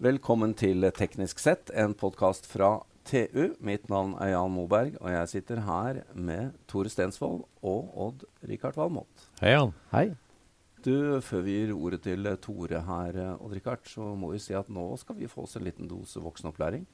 Velkommen 0.00 0.54
til 0.56 0.80
Teknisk 0.96 1.36
sett, 1.42 1.68
en 1.76 1.92
podkast 1.98 2.46
fra 2.48 2.78
TU. 3.04 3.50
Mitt 3.60 3.90
navn 3.92 4.14
er 4.16 4.30
Jan 4.32 4.48
Moberg, 4.54 4.94
og 4.96 5.10
jeg 5.12 5.28
sitter 5.28 5.60
her 5.66 5.98
med 6.16 6.54
Tore 6.70 6.88
Stensvold 6.88 7.42
og 7.60 7.90
Odd 8.00 8.24
Rikard 8.48 8.78
Valmot. 8.80 9.12
Hei, 9.42 9.50
Jan. 9.52 9.74
Hei. 9.92 10.16
Du, 10.80 11.20
Før 11.20 11.44
vi 11.44 11.52
gir 11.58 11.76
ordet 11.76 12.00
til 12.06 12.24
Tore 12.40 12.80
her, 12.86 13.36
Odd 13.36 13.52
Rikard, 13.58 13.84
så 13.92 14.16
må 14.16 14.32
vi 14.32 14.40
si 14.40 14.56
at 14.56 14.72
nå 14.72 14.96
skal 15.02 15.20
vi 15.20 15.28
få 15.28 15.44
oss 15.44 15.56
en 15.60 15.66
liten 15.68 15.84
dose 15.90 16.16
voksenopplæring. 16.24 16.88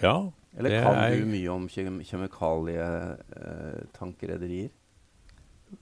Ja, 0.00 0.32
Eller 0.56 0.70
det 0.72 0.80
kan 0.84 0.96
er 1.02 1.20
du 1.20 1.26
mye 1.28 1.50
om 1.52 1.68
kjem 1.68 2.00
kjemikalietankerederier? 2.00 4.72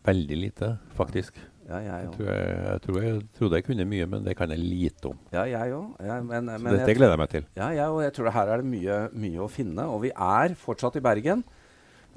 veldig 0.02 0.36
lite, 0.38 0.78
faktisk. 0.96 1.38
Ja, 1.68 1.78
jeg 1.80 2.04
Jeg 2.04 2.12
tror 2.16 2.28
jeg, 2.30 2.48
jeg, 2.54 2.80
tror 2.84 2.98
jeg 3.02 3.20
trodde 3.38 3.58
jeg 3.60 3.64
kunne 3.64 3.86
mye, 3.88 4.06
men 4.06 4.24
det 4.26 4.36
kan 4.36 4.50
jeg 4.52 4.60
lite 4.60 5.12
om. 5.12 5.18
Ja, 5.32 5.44
jeg 5.48 5.72
òg. 5.72 5.92
Ja, 6.04 6.18
Så 6.20 6.64
dette 6.70 6.88
jeg- 6.88 6.96
gleder 6.98 7.14
jeg 7.16 7.22
meg 7.22 7.30
til. 7.30 7.46
Ja, 7.56 7.68
jeg, 7.68 7.88
og 7.88 8.02
jeg 8.02 8.12
tror 8.12 8.30
her 8.30 8.48
er 8.48 8.56
det 8.62 8.66
mye, 8.66 8.98
mye 9.12 9.38
å 9.40 9.50
finne. 9.50 9.86
Og 9.88 10.02
vi 10.02 10.10
er 10.14 10.54
fortsatt 10.54 10.96
i 10.96 11.04
Bergen. 11.04 11.44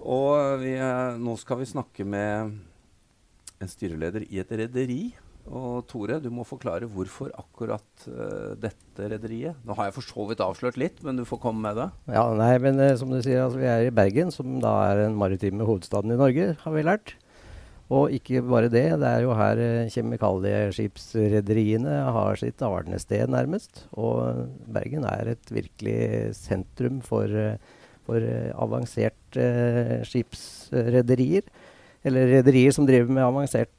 Og 0.03 0.59
vi, 0.61 0.73
eh, 0.75 1.17
nå 1.17 1.37
skal 1.39 1.57
vi 1.57 1.65
snakke 1.65 2.05
med 2.05 2.59
en 3.61 3.67
styreleder 3.71 4.27
i 4.29 4.39
et 4.39 4.51
rederi. 4.51 5.13
Og 5.47 5.87
Tore, 5.87 6.19
du 6.19 6.27
må 6.29 6.43
forklare 6.43 6.89
hvorfor 6.91 7.29
akkurat 7.39 8.07
uh, 8.11 8.51
dette 8.59 9.05
rederiet. 9.13 9.55
Nå 9.63 9.77
har 9.77 9.87
jeg 9.87 9.95
for 9.95 10.03
så 10.03 10.25
vidt 10.27 10.43
avslørt 10.43 10.75
litt, 10.75 10.99
men 11.07 11.15
du 11.15 11.23
får 11.23 11.39
komme 11.39 11.63
med 11.63 11.79
det. 11.79 11.85
Ja, 12.11 12.25
nei, 12.35 12.57
men 12.59 12.75
uh, 12.83 12.91
som 12.99 13.13
du 13.13 13.21
sier, 13.21 13.45
altså, 13.45 13.61
vi 13.61 13.69
er 13.71 13.87
i 13.87 13.93
Bergen, 13.95 14.33
som 14.35 14.59
da 14.59 14.73
er 14.89 15.05
den 15.05 15.15
maritime 15.15 15.63
hovedstaden 15.63 16.11
i 16.11 16.19
Norge, 16.19 16.49
har 16.65 16.75
vi 16.75 16.83
lært. 16.83 17.15
Og 17.87 18.11
ikke 18.11 18.41
bare 18.43 18.67
det, 18.67 18.99
det 18.99 19.07
er 19.07 19.21
jo 19.23 19.31
her 19.37 19.59
eh, 19.63 19.87
kjemikalieskipsrederiene 19.93 22.01
har 22.11 22.35
sitt 22.39 22.61
arnested, 22.65 23.29
nærmest. 23.31 23.85
Og 23.95 24.47
Bergen 24.67 25.05
er 25.07 25.27
et 25.31 25.51
virkelig 25.53 26.35
sentrum 26.35 27.01
for, 27.05 27.31
eh, 27.31 27.55
for 28.03 28.17
eh, 28.19 28.51
avanserte 28.59 30.03
skipsrederier. 30.07 31.41
Eller 32.07 32.27
rederier 32.37 32.71
som 32.75 32.85
driver 32.87 33.11
med 33.11 33.23
avansert 33.23 33.77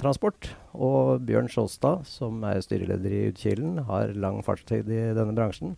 transport. 0.00 0.56
Og 0.72 1.20
Bjørn 1.26 1.48
Sjåstad, 1.50 2.06
som 2.08 2.44
er 2.46 2.60
styreleder 2.64 3.12
i 3.12 3.28
Utkilen, 3.32 3.78
har 3.88 4.14
lang 4.16 4.42
fartstid 4.44 4.88
i 4.88 5.14
denne 5.16 5.34
bransjen. 5.36 5.76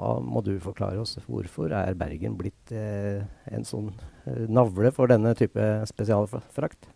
Da 0.00 0.20
må 0.24 0.40
du 0.44 0.58
forklare 0.60 1.00
oss 1.00 1.18
hvorfor 1.28 1.72
er 1.76 1.94
Bergen 2.00 2.36
blitt 2.40 2.72
eh, 2.72 3.20
en 3.52 3.64
sånn 3.68 3.92
navle 4.48 4.90
for 4.96 5.06
denne 5.12 5.34
type 5.38 5.84
spesialfrakt? 5.88 6.88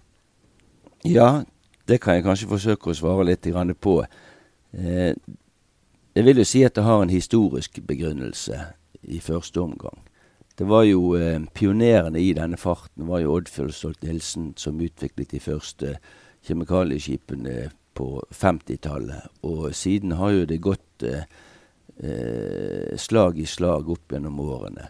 Ja, 1.04 1.42
det 1.88 2.00
kan 2.00 2.14
jeg 2.16 2.24
kanskje 2.24 2.48
forsøke 2.48 2.88
å 2.88 2.96
svare 2.96 3.26
litt 3.28 3.44
på. 3.76 3.98
Eh, 4.72 5.12
jeg 6.14 6.24
vil 6.24 6.38
jo 6.38 6.44
si 6.44 6.62
at 6.64 6.74
det 6.74 6.84
har 6.84 7.02
en 7.02 7.10
historisk 7.10 7.80
begrunnelse 7.86 8.56
i 9.02 9.20
første 9.20 9.60
omgang. 9.60 10.00
Det 10.56 10.66
var 10.66 10.84
jo 10.84 11.14
eh, 11.14 11.44
Pionerene 11.52 12.20
i 12.20 12.32
denne 12.32 12.56
farten 12.56 13.06
var 13.06 13.20
jo 13.20 13.34
Oddfjell 13.36 13.72
Stolt-Nielsen 13.72 14.54
som 14.56 14.80
utviklet 14.80 15.30
de 15.30 15.40
første 15.40 15.98
kjemikalieskipene 16.46 17.70
på 17.94 18.22
50-tallet. 18.32 19.28
Og 19.42 19.74
siden 19.74 20.12
har 20.12 20.30
jo 20.30 20.46
det 20.46 20.62
gått 20.64 21.04
eh, 21.04 22.96
slag 22.96 23.38
i 23.38 23.44
slag 23.44 23.90
opp 23.90 24.12
gjennom 24.12 24.40
årene. 24.40 24.88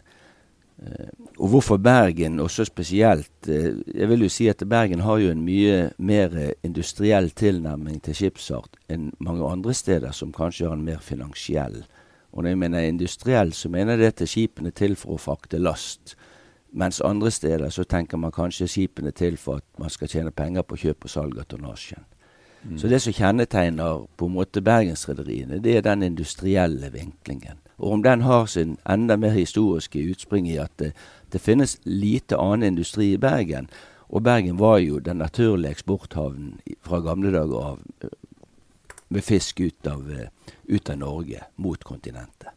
Eh, 0.85 1.09
og 1.39 1.49
hvorfor 1.49 1.77
Bergen 1.77 2.41
også 2.41 2.65
spesielt? 2.65 3.49
Eh, 3.49 3.75
jeg 3.95 4.09
vil 4.09 4.23
jo 4.23 4.29
si 4.29 4.49
at 4.49 4.63
Bergen 4.69 5.01
har 5.01 5.19
jo 5.19 5.31
en 5.31 5.45
mye 5.45 5.91
mer 5.99 6.37
eh, 6.37 6.53
industriell 6.63 7.31
tilnærming 7.31 8.03
til 8.03 8.15
skipsart 8.15 8.77
enn 8.89 9.13
mange 9.19 9.47
andre 9.49 9.75
steder 9.75 10.13
som 10.13 10.33
kanskje 10.33 10.69
har 10.69 10.77
en 10.77 10.85
mer 10.85 11.01
finansiell. 11.01 11.85
Og 12.33 12.43
når 12.43 12.49
jeg 12.49 12.59
mener 12.59 12.79
industriell, 12.81 13.53
så 13.53 13.69
mener 13.69 13.92
jeg 13.92 13.98
det 13.98 14.14
til 14.14 14.29
skipene 14.29 14.70
til 14.70 14.97
for 14.97 15.14
å 15.14 15.23
frakte 15.23 15.58
last. 15.58 16.17
Mens 16.73 17.01
andre 17.01 17.31
steder 17.31 17.70
så 17.70 17.85
tenker 17.85 18.19
man 18.19 18.35
kanskje 18.35 18.69
skipene 18.69 19.11
til 19.11 19.37
for 19.37 19.63
at 19.63 19.79
man 19.79 19.91
skal 19.91 20.11
tjene 20.11 20.35
penger 20.35 20.63
på 20.63 20.77
kjøp 20.77 21.07
og 21.07 21.11
salg 21.11 21.39
av 21.39 21.47
tonnasjen. 21.48 22.03
Så 22.77 22.89
det 22.89 23.03
som 23.05 23.13
kjennetegner 23.13 24.07
på 24.17 24.27
en 24.27 24.33
måte 24.33 24.63
bergensrederiene, 24.64 25.58
det 25.61 25.77
er 25.77 25.83
den 25.85 26.03
industrielle 26.03 26.89
vinklingen. 26.92 27.61
Og 27.79 27.92
om 27.92 28.02
den 28.02 28.23
har 28.23 28.46
sin 28.46 28.77
enda 28.89 29.17
mer 29.17 29.35
historiske 29.35 29.98
utspring 29.98 30.46
i 30.48 30.61
at 30.62 30.73
det, 30.79 30.92
det 31.33 31.42
finnes 31.42 31.79
lite 31.85 32.39
annen 32.39 32.74
industri 32.74 33.12
i 33.12 33.20
Bergen. 33.20 33.68
Og 34.08 34.23
Bergen 34.23 34.58
var 34.61 34.79
jo 34.79 35.01
den 35.02 35.18
naturlige 35.18 35.74
eksporthavnen 35.74 36.61
fra 36.86 37.01
gamle 37.02 37.33
dager 37.34 37.70
av 37.74 37.80
eh, 38.05 38.13
med 39.08 39.24
fisk 39.24 39.61
ut 39.61 39.86
av, 39.90 40.07
eh, 40.11 40.29
ut 40.70 40.90
av 40.90 40.98
Norge 40.98 41.42
mot 41.57 41.84
kontinentet. 41.84 42.52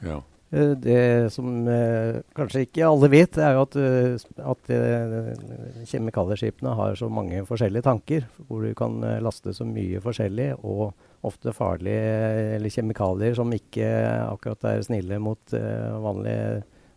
Ja. 0.00 0.22
Eh, 0.52 0.72
Det 0.76 1.32
som 1.32 1.68
eh, 1.68 2.22
kanskje 2.36 2.64
ikke 2.66 2.88
alle 2.88 3.08
vet, 3.12 3.36
er 3.38 3.56
jo 3.56 3.62
at, 3.66 3.76
eh, 3.76 4.16
at 4.40 4.72
eh, 4.72 5.84
kjemikalieskipene 5.88 6.74
har 6.78 6.96
så 6.96 7.08
mange 7.12 7.44
forskjellige 7.48 7.86
tanker, 7.88 8.28
hvor 8.48 8.64
du 8.64 8.72
kan 8.74 9.02
eh, 9.04 9.20
laste 9.20 9.52
så 9.52 9.68
mye 9.68 10.00
forskjellig, 10.00 10.54
og 10.64 10.92
ofte 11.26 11.54
farlige 11.54 12.02
eh, 12.02 12.54
eller 12.56 12.72
kjemikalier 12.72 13.36
som 13.38 13.52
ikke 13.54 13.88
akkurat 14.26 14.68
er 14.72 14.86
snille 14.86 15.20
mot 15.22 15.54
eh, 15.56 15.88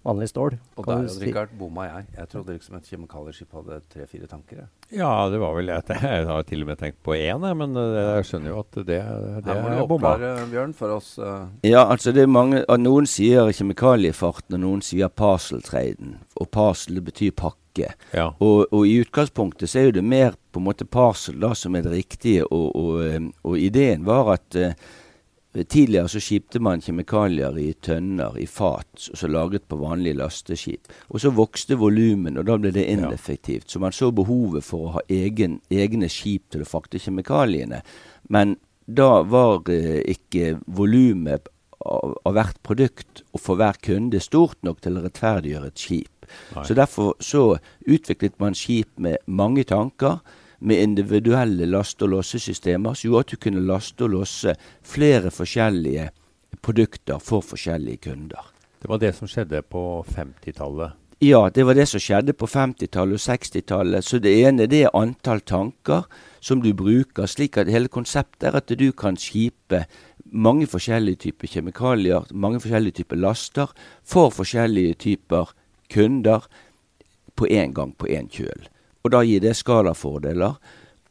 vanlig, 0.05 0.27
stål. 0.29 0.55
Og 0.77 0.85
Kan 0.85 1.01
der 1.07 1.09
si- 1.09 1.25
Rikard, 1.25 1.49
bomma 1.57 1.87
jeg. 1.87 2.05
Jeg 2.19 2.29
trodde 2.29 2.53
liksom 2.55 2.75
et 2.77 2.89
kjemikalieskip 2.91 3.51
hadde 3.57 3.79
tre-fire 3.91 4.27
tanker. 4.29 4.55
jeg. 4.61 4.99
ja, 4.99 5.09
det 5.33 5.39
var 5.41 5.55
vel 5.57 5.69
et 5.73 5.87
Jeg 6.05 6.27
har 6.29 6.43
til 6.45 6.61
og 6.61 6.67
med 6.69 6.77
tenkt 6.77 7.01
på 7.03 7.15
én, 7.17 7.41
men 7.57 7.75
eh, 7.75 7.97
jeg 8.19 8.25
skjønner 8.29 8.53
jo 8.53 8.59
at 8.61 8.71
det, 8.85 8.85
det 8.87 9.01
Her 9.49 9.61
må 9.63 9.69
du 9.73 9.75
er 9.81 9.87
bomma. 9.89 10.13
oppklare, 10.15 10.47
Bjørn, 10.51 10.73
for 10.77 10.95
oss. 10.99 11.17
Uh. 11.19 11.47
Ja, 11.65 11.85
altså 11.89 12.13
det 12.13 12.23
er 12.23 12.31
mange 12.31 12.63
Noen 12.77 13.07
sier 13.09 13.49
kjemikaliefarten, 13.51 14.55
og 14.55 14.59
noen 14.63 14.81
sier 14.85 15.09
parcel-traden. 15.09 16.17
Og 16.39 16.49
parsel 16.51 17.01
betyr 17.01 17.31
pakke. 17.35 17.89
Ja. 18.15 18.29
Og, 18.39 18.67
og 18.71 18.85
i 18.87 18.99
utgangspunktet 19.03 19.67
så 19.71 19.79
er 19.81 19.89
jo 19.89 19.95
det 19.97 20.03
mer 20.07 20.35
på 20.53 20.61
en 20.61 20.67
måte 20.69 20.85
parsel 20.87 21.39
da 21.41 21.49
som 21.57 21.75
er 21.75 21.83
det 21.87 21.91
riktige. 21.97 22.45
Og, 22.47 22.69
og, 22.75 23.01
eh, 23.03 23.19
og 23.43 23.57
ideen 23.59 24.05
var 24.07 24.35
at 24.37 24.55
eh, 24.55 24.77
tidligere 25.63 26.09
så 26.11 26.19
skipte 26.19 26.59
man 26.59 26.81
kjemikalier 26.83 27.55
i 27.61 27.69
tønner, 27.83 28.35
i 28.41 28.45
fat, 28.49 29.07
og 29.11 29.19
så 29.19 29.29
lagret 29.31 29.67
på 29.69 29.79
vanlige 29.79 30.17
lasteskip. 30.19 30.91
Og 31.09 31.23
så 31.23 31.31
vokste 31.31 31.77
volumet, 31.79 32.35
og 32.41 32.49
da 32.49 32.57
ble 32.59 32.73
det 32.75 32.83
ineffektivt. 32.91 33.69
Så 33.71 33.79
man 33.79 33.95
så 33.95 34.11
behovet 34.11 34.67
for 34.67 34.87
å 34.89 34.93
ha 34.97 35.03
egen, 35.07 35.61
egne 35.71 36.09
skip 36.11 36.49
til 36.51 36.65
å 36.65 36.69
frakte 36.69 36.99
kjemikaliene. 36.99 37.81
Men 38.27 38.57
da 38.85 39.23
var 39.23 39.69
eh, 39.71 40.01
ikke 40.11 40.57
volumet 40.67 41.47
av, 41.85 42.17
av 42.25 42.35
hvert 42.35 42.59
produkt 42.65 43.23
og 43.31 43.41
for 43.41 43.59
hver 43.59 43.79
kunde 43.85 44.21
stort 44.23 44.59
nok 44.65 44.81
til 44.83 44.97
å 44.97 45.05
rettferdiggjøre 45.05 45.71
et 45.71 45.81
skip. 45.81 46.27
Nei. 46.55 46.65
Så 46.67 46.77
derfor 46.77 47.13
så 47.23 47.45
utviklet 47.85 48.39
man 48.41 48.57
skip 48.57 48.91
med 49.01 49.21
mange 49.25 49.65
tanker, 49.67 50.19
med 50.59 50.81
individuelle 50.81 51.65
laste- 51.65 52.05
og 52.05 52.15
lossesystemer, 52.15 52.93
som 52.93 53.09
gjorde 53.09 53.25
at 53.25 53.31
du 53.31 53.41
kunne 53.45 53.65
laste 53.67 54.05
og 54.05 54.13
losse 54.15 54.55
flere 54.83 55.31
forskjellige 55.31 56.09
produkter 56.61 57.19
for 57.19 57.41
forskjellige 57.41 58.09
kunder. 58.09 58.51
Det 58.81 58.89
var 58.89 59.01
det 59.01 59.15
som 59.17 59.27
skjedde 59.27 59.61
på 59.61 60.05
50-tallet. 60.09 60.93
Ja, 61.23 61.49
det 61.49 61.63
var 61.63 61.73
det 61.73 61.87
som 61.87 62.01
skjedde 62.03 62.33
på 62.35 62.45
50-tallet 62.45 63.15
og 63.15 63.23
60-tallet. 63.23 64.03
Så 64.03 64.19
det 64.19 64.33
ene 64.45 64.67
det 64.67 64.81
er 64.83 64.97
antall 64.97 65.39
tanker 65.41 66.03
som 66.43 66.59
du 66.61 66.73
bruker, 66.75 67.25
slik 67.25 67.57
at 67.57 67.71
hele 67.71 67.87
konseptet 67.87 68.49
er 68.49 68.57
at 68.59 68.69
du 68.69 68.91
kan 68.91 69.17
skipe 69.17 69.85
mange 70.25 70.67
forskjellige 70.67 71.23
typer 71.23 71.47
kjemikalier, 71.47 72.27
mange 72.33 72.59
forskjellige 72.59 72.99
typer 72.99 73.21
laster, 73.23 73.71
for 74.03 74.29
forskjellige 74.35 74.99
typer 75.05 75.55
kunder 75.89 76.45
på 77.35 77.47
én 77.47 77.73
gang 77.73 77.95
på 77.95 78.11
én 78.11 78.27
kjøl. 78.29 78.67
Og 79.05 79.13
da 79.13 79.21
gir 79.21 79.43
det 79.43 79.53
skalafordeler, 79.53 80.57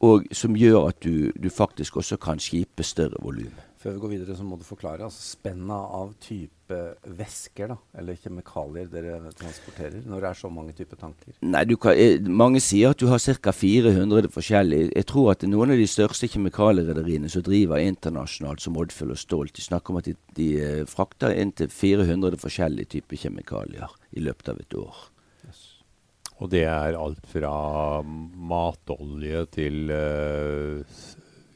og 0.04 0.26
som 0.34 0.56
gjør 0.58 0.88
at 0.90 0.98
du, 1.04 1.30
du 1.38 1.46
faktisk 1.52 2.00
også 2.02 2.18
kan 2.20 2.42
skipe 2.42 2.82
større 2.82 3.20
volum. 3.22 3.54
Før 3.84 3.98
vi 3.98 4.00
går 4.00 4.10
videre, 4.14 4.34
så 4.34 4.44
må 4.48 4.56
du 4.56 4.64
forklare 4.64 5.04
altså 5.04 5.20
spenna 5.36 5.76
av 5.76 6.14
type 6.24 6.78
væsker 7.18 7.68
da, 7.68 7.76
eller 8.00 8.16
kjemikalier 8.16 8.88
dere 8.88 9.18
transporterer, 9.36 9.98
når 10.08 10.24
det 10.24 10.30
er 10.30 10.38
så 10.40 10.48
mange 10.48 10.72
typer 10.72 10.98
tanker. 11.02 11.36
Nei, 11.44 11.62
du 11.68 11.76
kan, 11.76 11.92
eh, 11.92 12.16
Mange 12.24 12.62
sier 12.64 12.96
at 12.96 12.98
du 12.98 13.06
har 13.12 13.20
ca. 13.20 13.52
400 13.52 14.32
forskjellige. 14.32 14.90
Jeg 14.96 15.06
tror 15.12 15.30
at 15.32 15.44
noen 15.44 15.76
av 15.76 15.76
de 15.76 15.86
største 15.86 16.32
kjemikalierederiene 16.32 17.28
som 17.28 17.44
driver 17.44 17.76
internasjonalt, 17.84 18.64
som 18.64 18.76
Oddfjell 18.80 19.12
og 19.12 19.20
Stolt, 19.20 19.54
de 19.54 19.68
snakker 19.68 19.92
om 19.92 20.00
at 20.00 20.08
de, 20.08 20.16
de 20.34 20.50
eh, 20.64 20.84
frakter 20.88 21.36
inntil 21.36 21.68
400 21.68 22.40
forskjellige 22.40 22.96
typer 22.96 23.20
kjemikalier 23.20 23.92
i 24.16 24.24
løpet 24.24 24.48
av 24.48 24.64
et 24.64 24.80
år. 24.80 25.10
Og 26.42 26.50
det 26.50 26.64
er 26.66 26.96
alt 26.98 27.26
fra 27.30 28.02
matolje 28.02 29.44
til 29.54 29.92
uh, 29.94 30.82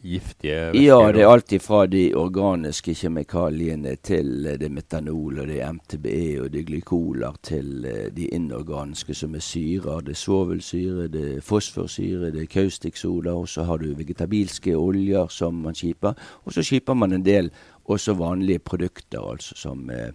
giftige 0.02 0.72
væsker? 0.72 0.82
Ja, 0.82 1.12
det 1.12 1.22
er 1.22 1.28
alt 1.28 1.54
fra 1.62 1.86
de 1.86 2.14
organiske 2.14 2.94
kjemikaliene 2.94 3.96
til 3.96 4.46
eh, 4.46 4.58
det 4.60 4.70
metanol 4.72 5.40
og 5.42 5.48
det 5.50 5.60
MTBE 5.66 6.40
og 6.42 6.52
det 6.52 6.64
glykoler 6.66 7.38
til 7.42 7.84
eh, 7.84 8.08
de 8.14 8.28
inorganiske 8.34 9.14
som 9.14 9.34
er 9.34 9.44
syrer. 9.44 10.00
Det 10.06 10.14
er 10.14 10.22
svovelsyre, 10.22 11.08
det 11.08 11.24
er 11.36 11.40
fosforsyre, 11.40 12.32
det 12.32 12.42
er 12.42 12.52
kaustiksoda, 12.52 13.34
og 13.34 13.48
så 13.48 13.66
har 13.68 13.82
du 13.82 13.94
vegetabilske 13.98 14.76
oljer 14.76 15.28
som 15.28 15.54
man 15.54 15.74
skiper. 15.74 16.14
Og 16.44 16.52
så 16.52 16.62
skiper 16.62 16.94
man 16.94 17.12
en 17.12 17.24
del 17.24 17.50
også 17.88 18.14
vanlige 18.14 18.58
produkter, 18.58 19.20
altså 19.32 19.56
som 19.56 19.90
eh, 19.90 20.12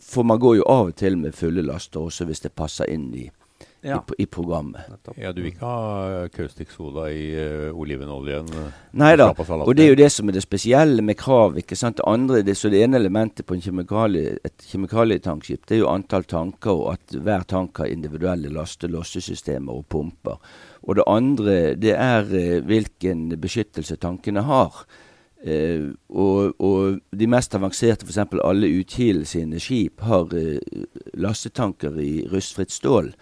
For 0.00 0.22
man 0.24 0.38
går 0.38 0.56
jo 0.60 0.64
av 0.70 0.92
og 0.92 0.96
til 0.96 1.16
med 1.18 1.34
fulle 1.34 1.62
laster 1.66 2.00
også 2.06 2.26
hvis 2.28 2.44
det 2.46 2.54
passer 2.56 2.90
inn 2.92 3.10
i 3.14 3.28
Ja. 3.82 4.00
i, 4.18 4.22
i 4.22 4.26
programmet. 4.26 4.80
Ja, 5.16 5.30
Du 5.32 5.40
vil 5.40 5.52
ikke 5.52 5.66
ha 5.66 6.26
caustic 6.34 6.72
soda 6.74 7.04
i 7.14 7.28
uh, 7.38 7.70
olivenoljen? 7.78 8.48
eh, 8.50 8.72
Nei 8.98 9.12
da, 9.16 9.28
og 9.30 9.70
det 9.76 9.84
er 9.84 9.88
jo 9.92 9.98
det 10.00 10.08
som 10.10 10.28
er 10.28 10.34
det 10.34 10.42
spesielle 10.42 11.02
med 11.02 11.16
krav. 11.16 11.54
ikke 11.56 11.76
sant? 11.78 11.96
Det 11.96 12.04
andre, 12.06 12.42
det, 12.42 12.56
så 12.58 12.68
det 12.70 12.82
ene 12.82 12.98
elementet 12.98 13.46
på 13.46 13.54
en 13.54 13.62
kjemikalie, 13.62 14.36
et 14.44 14.66
kjemikalietankskip 14.66 15.66
det 15.66 15.76
er 15.76 15.82
jo 15.84 15.92
antall 15.92 16.24
tanker, 16.26 16.70
og 16.74 16.92
at 16.96 17.14
hver 17.22 17.46
tank 17.46 17.78
har 17.78 17.86
individuelle 17.86 18.50
laste- 18.50 18.90
lossesystemer 18.90 19.72
og 19.72 19.86
pumper. 19.88 20.38
Og 20.82 20.96
det 20.98 21.04
andre 21.06 21.74
det 21.78 21.94
er 21.94 22.26
uh, 22.34 22.66
hvilken 22.66 23.28
beskyttelse 23.38 23.96
tankene 23.96 24.42
har. 24.42 24.84
Eh, 25.46 25.90
og, 26.10 26.54
og 26.58 26.98
de 27.14 27.26
mest 27.30 27.54
avanserte, 27.54 28.06
f.eks. 28.06 28.38
alle 28.42 28.70
Utkil 28.80 29.22
sine 29.28 29.60
skip, 29.62 30.02
har 30.02 30.32
eh, 30.34 30.58
lastetanker 31.14 31.98
i 32.02 32.12
rustfritt 32.30 32.74
stål. 32.74 33.12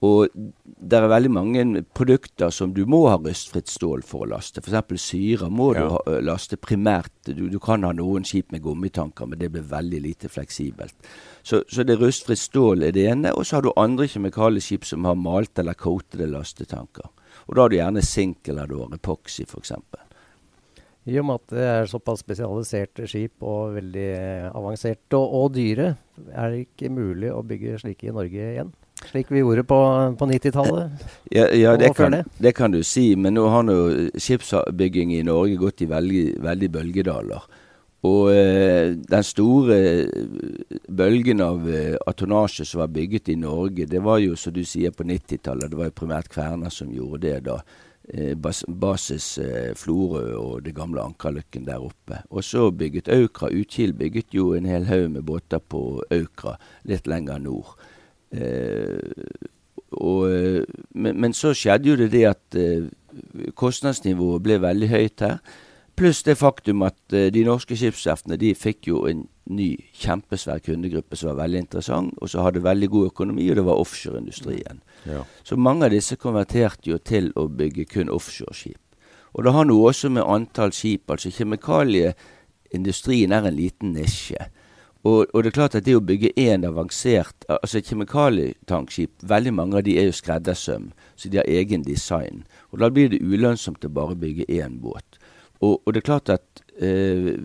Og 0.00 0.32
det 0.32 0.96
er 0.96 1.10
veldig 1.12 1.30
mange 1.34 1.62
produkter 1.92 2.48
som 2.54 2.70
du 2.72 2.86
må 2.88 3.02
ha 3.10 3.18
rustfritt 3.20 3.68
stål 3.68 4.00
for 4.06 4.24
å 4.24 4.30
laste. 4.30 4.62
F.eks. 4.62 5.02
syre 5.02 5.50
må 5.52 5.74
du 5.76 5.82
ha, 5.92 5.98
laste 6.24 6.56
primært. 6.56 7.12
Du, 7.26 7.50
du 7.52 7.58
kan 7.60 7.84
ha 7.84 7.90
noen 7.92 8.24
skip 8.24 8.54
med 8.54 8.64
gummitanker, 8.64 9.28
men 9.28 9.42
det 9.42 9.50
blir 9.52 9.66
veldig 9.68 10.00
lite 10.06 10.30
fleksibelt. 10.32 10.96
Så, 11.42 11.64
så 11.68 11.84
det 11.84 11.98
rustfritt 12.00 12.40
stål 12.40 12.86
er 12.88 12.96
det 12.96 13.10
ene. 13.10 13.34
Og 13.36 13.44
så 13.44 13.58
har 13.58 13.66
du 13.66 13.74
andre 13.76 14.08
kjemikalieskip 14.08 14.88
som 14.88 15.04
har 15.04 15.20
malt 15.20 15.60
eller 15.60 15.76
coatede 15.76 16.30
lastetanker. 16.32 17.10
Og 17.50 17.58
da 17.58 17.66
har 17.66 17.74
du 17.74 17.76
gjerne 17.76 18.06
sink 18.06 18.48
eller 18.48 18.72
epoxy, 18.96 19.44
f.eks. 19.44 19.74
I 21.08 21.16
og 21.20 21.26
med 21.26 21.40
at 21.40 21.54
det 21.54 21.64
er 21.64 21.88
såpass 21.88 22.20
spesialiserte 22.20 23.06
skip 23.08 23.40
og 23.46 23.76
veldig 23.78 24.08
eh, 24.18 24.50
avanserte 24.52 25.16
og, 25.16 25.32
og 25.38 25.54
dyre, 25.56 25.94
er 26.28 26.52
det 26.52 26.66
ikke 26.66 26.92
mulig 26.92 27.32
å 27.32 27.40
bygge 27.46 27.80
slike 27.80 28.10
i 28.10 28.14
Norge 28.14 28.50
igjen? 28.50 28.74
Slik 29.08 29.30
vi 29.32 29.40
gjorde 29.40 29.64
på, 29.64 29.78
på 30.20 30.28
90-tallet? 30.28 31.06
Ja, 31.38 31.46
ja 31.56 31.72
det, 31.80 31.94
kan, 31.96 32.12
det? 32.12 32.24
det 32.36 32.52
kan 32.58 32.74
du 32.74 32.82
si, 32.84 33.14
men 33.16 33.38
nå 33.38 33.46
har 33.48 33.64
nå 33.64 33.78
skipsbygging 34.20 35.14
i 35.16 35.24
Norge 35.24 35.56
gått 35.60 35.80
i 35.80 35.88
veldig, 35.88 36.24
veldig 36.44 36.70
bølgedaler. 36.76 37.48
Og 38.08 38.30
eh, 38.32 38.94
den 38.96 39.24
store 39.24 39.76
eh, 39.76 40.06
bølgen 40.88 41.42
av 41.44 41.66
eh, 41.68 41.98
tonnasje 42.16 42.64
som 42.64 42.80
var 42.80 42.92
bygget 42.94 43.28
i 43.28 43.36
Norge, 43.36 43.88
det 43.88 44.00
var 44.04 44.22
jo 44.24 44.38
som 44.40 44.54
du 44.56 44.62
sier 44.64 44.94
på 44.96 45.04
90-tallet, 45.04 45.68
det 45.68 45.80
var 45.80 45.90
jo 45.90 45.98
primært 46.00 46.30
Kverner 46.32 46.72
som 46.72 46.92
gjorde 46.92 47.26
det 47.26 47.36
da. 47.50 47.58
Eh, 48.10 48.34
bas, 48.34 48.64
basis 48.66 49.38
eh, 49.38 49.70
Florø 49.78 50.24
og 50.34 50.64
det 50.64 50.74
gamle 50.74 51.02
Ankerlykken 51.02 51.66
der 51.68 51.78
oppe. 51.78 52.24
Og 52.30 52.42
så 52.44 52.70
bygget 52.70 53.08
Aukra. 53.08 53.52
Utkil 53.54 53.92
bygget 53.94 54.34
jo 54.34 54.54
en 54.54 54.66
hel 54.66 54.88
haug 54.90 55.10
med 55.10 55.22
båter 55.22 55.62
på 55.62 56.02
Aukra 56.10 56.56
litt 56.90 57.06
lenger 57.06 57.38
nord. 57.38 57.76
Eh, 58.34 58.98
og, 59.92 60.30
eh, 60.30 60.64
men, 60.90 61.20
men 61.20 61.36
så 61.36 61.54
skjedde 61.54 61.92
jo 61.92 61.96
det 62.00 62.10
det 62.10 62.24
at 62.32 62.58
eh, 62.58 62.90
kostnadsnivået 63.54 64.42
ble 64.42 64.58
veldig 64.62 64.90
høyt 64.90 65.26
her. 65.26 65.38
Pluss 65.94 66.24
det 66.26 66.38
faktum 66.40 66.82
at 66.82 67.14
eh, 67.14 67.30
de 67.30 67.44
norske 67.46 67.78
skipsverftene 67.78 68.40
de 68.40 68.56
fikk 68.58 68.90
jo 68.90 69.04
en 69.06 69.28
ny 69.56 69.70
kjempesvær 70.00 70.62
kundegruppe 70.64 71.18
som 71.18 71.32
var 71.32 71.42
veldig 71.44 71.64
interessant, 71.64 72.14
og 72.20 72.30
som 72.30 72.44
hadde 72.44 72.62
veldig 72.64 72.90
god 72.90 73.10
økonomi, 73.10 73.48
og 73.50 73.58
det 73.58 73.66
var 73.66 73.82
offshoreindustrien. 73.82 74.82
Ja. 75.08 75.24
Så 75.44 75.56
mange 75.56 75.88
av 75.88 75.94
disse 75.94 76.18
konverterte 76.20 76.90
jo 76.90 76.98
til 76.98 77.32
å 77.36 77.48
bygge 77.48 77.88
kun 77.90 78.12
offshoreskip. 78.12 78.80
Og 79.34 79.46
det 79.46 79.54
har 79.54 79.68
noe 79.68 79.90
også 79.90 80.10
med 80.10 80.26
antall 80.26 80.72
skip 80.74 81.10
Altså 81.10 81.30
kjemikalieindustrien 81.30 83.32
er 83.32 83.46
en 83.46 83.54
liten 83.54 83.92
nisje. 83.94 84.48
Og, 85.06 85.30
og 85.32 85.42
det 85.42 85.52
er 85.52 85.56
klart 85.56 85.76
at 85.78 85.86
det 85.86 85.94
å 85.96 86.02
bygge 86.04 86.34
én 86.36 86.66
avansert 86.68 87.46
Altså 87.48 87.80
kjemikalietankskip, 87.80 89.22
veldig 89.22 89.54
mange 89.56 89.78
av 89.78 89.86
de 89.86 89.96
er 90.00 90.10
jo 90.10 90.18
skreddersøm, 90.18 90.90
så 91.16 91.30
de 91.30 91.40
har 91.40 91.48
egen 91.48 91.86
design. 91.86 92.44
Og 92.70 92.82
da 92.82 92.90
blir 92.92 93.12
det 93.12 93.22
ulønnsomt 93.22 93.86
å 93.86 93.94
bare 93.94 94.18
bygge 94.18 94.50
én 94.50 94.80
båt. 94.82 95.20
Og, 95.60 95.80
og 95.84 95.94
det 95.94 96.02
er 96.02 96.08
klart 96.08 96.32
at 96.32 96.62
eh, 96.80 97.36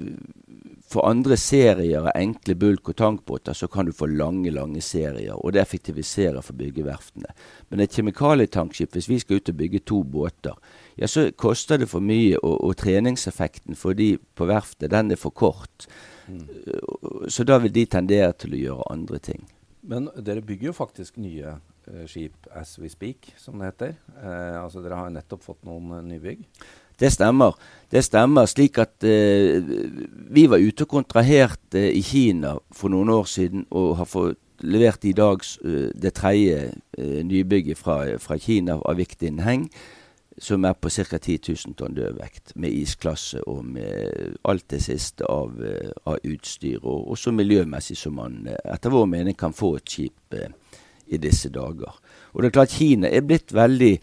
for 0.88 1.08
andre 1.10 1.38
serier 1.38 2.04
av 2.04 2.12
enkle 2.16 2.56
bulk- 2.56 2.90
og 2.92 2.98
tankbåter 3.00 3.58
så 3.58 3.68
kan 3.68 3.88
du 3.88 3.94
få 3.94 4.06
lange, 4.12 4.52
lange 4.54 4.82
serier, 4.86 5.34
og 5.34 5.56
det 5.56 5.64
effektiviserer 5.64 6.46
for 6.46 6.58
byggeverftene. 6.60 7.34
Men 7.70 7.82
et 7.82 7.96
kjemikalietankskip, 7.98 8.94
hvis 8.94 9.10
vi 9.10 9.20
skal 9.20 9.42
ut 9.42 9.50
og 9.50 9.58
bygge 9.62 9.82
to 9.86 10.04
båter, 10.04 10.54
ja, 10.96 11.10
så 11.10 11.32
koster 11.32 11.82
det 11.82 11.90
for 11.90 12.06
mye, 12.06 12.38
og, 12.38 12.60
og 12.62 12.78
treningseffekten 12.84 13.76
for 13.80 13.98
de 13.98 14.14
på 14.38 14.48
verftet, 14.50 14.94
den 14.94 15.12
er 15.12 15.20
for 15.20 15.34
kort. 15.34 15.90
Mm. 16.28 16.48
Så 17.30 17.44
da 17.44 17.58
vil 17.62 17.74
de 17.74 17.86
tendere 17.90 18.32
til 18.38 18.56
å 18.56 18.62
gjøre 18.62 18.90
andre 18.94 19.20
ting. 19.20 19.46
Men 19.86 20.10
dere 20.18 20.42
bygger 20.42 20.72
jo 20.72 20.78
faktisk 20.78 21.20
nye 21.22 21.58
eh, 21.90 22.06
skip 22.10 22.48
as 22.58 22.74
we 22.82 22.90
speak, 22.90 23.34
som 23.38 23.60
det 23.60 23.70
heter. 23.70 23.94
Eh, 24.18 24.56
altså 24.58 24.82
Dere 24.82 24.98
har 24.98 25.14
nettopp 25.14 25.46
fått 25.46 25.66
noen 25.68 25.94
eh, 26.00 26.08
nybygg. 26.14 26.42
Det 27.00 27.12
stemmer. 27.12 27.56
Det 27.92 28.04
stemmer 28.04 28.48
slik 28.50 28.80
at 28.82 29.04
eh, 29.04 29.62
vi 30.36 30.48
var 30.52 30.64
ute 30.64 30.86
og 30.86 30.94
kontraherte 30.96 31.84
i 31.92 32.02
Kina 32.04 32.56
for 32.74 32.94
noen 32.94 33.12
år 33.14 33.28
siden 33.30 33.68
og 33.72 33.98
har 34.00 34.10
fått 34.10 34.40
levert 34.66 35.06
i 35.06 35.14
dag 35.16 35.44
eh, 35.66 35.92
det 35.94 36.16
tredje 36.18 36.72
eh, 36.98 37.20
nybygget 37.28 37.78
fra, 37.78 38.00
fra 38.20 38.40
Kina 38.42 38.80
av 38.80 38.98
Viktin 39.00 39.44
Heng, 39.46 39.68
som 40.38 40.66
er 40.66 40.74
på 40.74 40.90
ca. 40.90 41.18
10 41.18 41.40
000 41.48 41.76
tonn 41.80 41.96
dødvekt, 41.96 42.56
med 42.56 42.74
isklasse 42.74 43.44
og 43.48 43.64
med 43.66 44.36
alt 44.44 44.68
det 44.72 44.82
siste 44.84 45.28
av, 45.30 45.56
eh, 45.64 45.92
av 46.06 46.20
utstyr, 46.24 46.80
og 46.84 47.12
også 47.16 47.32
miljømessig, 47.32 47.98
som 47.98 48.18
man 48.20 48.44
eh, 48.48 48.60
etter 48.74 48.94
vår 48.94 49.08
mening 49.12 49.38
kan 49.38 49.56
få 49.56 49.76
et 49.78 49.90
skip 49.90 50.36
eh, 50.36 50.52
i 51.08 51.18
disse 51.22 51.50
dager. 51.54 52.00
Og 52.34 52.42
det 52.42 52.50
er 52.50 52.58
klart 52.60 52.76
Kina 52.76 53.08
er 53.08 53.24
blitt 53.24 53.54
veldig 53.54 53.94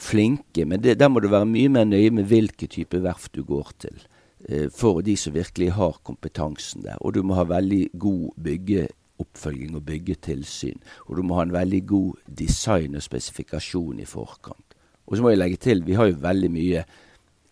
flinke, 0.00 0.64
men 0.64 0.82
det, 0.82 0.98
der 1.00 1.10
må 1.12 1.20
du 1.20 1.28
være 1.30 1.48
mye 1.48 1.70
mer 1.72 1.84
nøye 1.88 2.10
med 2.14 2.28
hvilke 2.30 2.68
type 2.70 3.02
verft 3.04 3.34
du 3.36 3.44
går 3.46 3.72
til. 3.84 4.00
Eh, 4.48 4.68
for 4.72 5.02
de 5.04 5.16
som 5.16 5.34
virkelig 5.34 5.72
har 5.76 6.00
kompetansen 6.04 6.84
der. 6.86 6.96
Og 7.00 7.14
du 7.14 7.22
må 7.22 7.36
ha 7.36 7.44
veldig 7.44 7.90
god 8.00 8.30
byggeoppfølging 8.42 9.76
og 9.76 9.84
byggetilsyn. 9.84 10.80
Og 11.08 11.16
du 11.16 11.22
må 11.22 11.36
ha 11.36 11.44
en 11.44 11.52
veldig 11.52 11.82
god 11.86 12.24
design 12.38 12.96
og 12.96 13.04
spesifikasjon 13.04 14.00
i 14.00 14.08
forkant. 14.08 14.76
Og 15.06 15.16
så 15.16 15.22
må 15.22 15.32
jeg 15.32 15.42
legge 15.42 15.60
til, 15.60 15.84
vi 15.84 15.98
har 15.98 16.08
jo 16.08 16.22
veldig 16.22 16.50
mye 16.54 16.84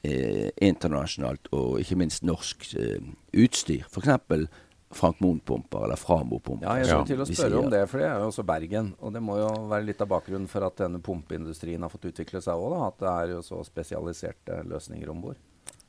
eh, 0.05 0.49
internasjonalt 0.63 1.51
og 1.53 1.81
ikke 1.83 1.99
minst 2.01 2.25
norsk 2.25 2.71
eh, 2.79 3.03
utstyr. 3.37 3.85
F.eks. 3.91 4.49
Frank 4.91 5.21
Moen-pumper 5.21 5.85
eller 5.85 6.01
Framo-pumper. 6.01 6.65
Ja, 6.65 6.79
jeg 6.81 6.89
skulle 6.89 7.11
til 7.11 7.25
å 7.25 7.29
spørre 7.29 7.61
om 7.61 7.69
det, 7.73 7.83
for 7.91 8.01
det 8.01 8.09
er 8.09 8.23
jo 8.23 8.31
også 8.31 8.45
Bergen. 8.49 8.95
Og 9.05 9.13
det 9.13 9.23
må 9.25 9.37
jo 9.41 9.51
være 9.69 9.89
litt 9.91 10.01
av 10.05 10.09
bakgrunnen 10.15 10.49
for 10.51 10.65
at 10.69 10.81
denne 10.81 11.03
pumpeindustrien 11.05 11.85
har 11.85 11.93
fått 11.93 12.09
utvikle 12.13 12.41
seg 12.45 12.57
òg, 12.57 12.79
at 12.87 12.99
det 13.03 13.13
er 13.13 13.37
jo 13.37 13.45
så 13.45 13.61
spesialiserte 13.67 14.63
løsninger 14.69 15.13
om 15.13 15.23
bord. 15.29 15.39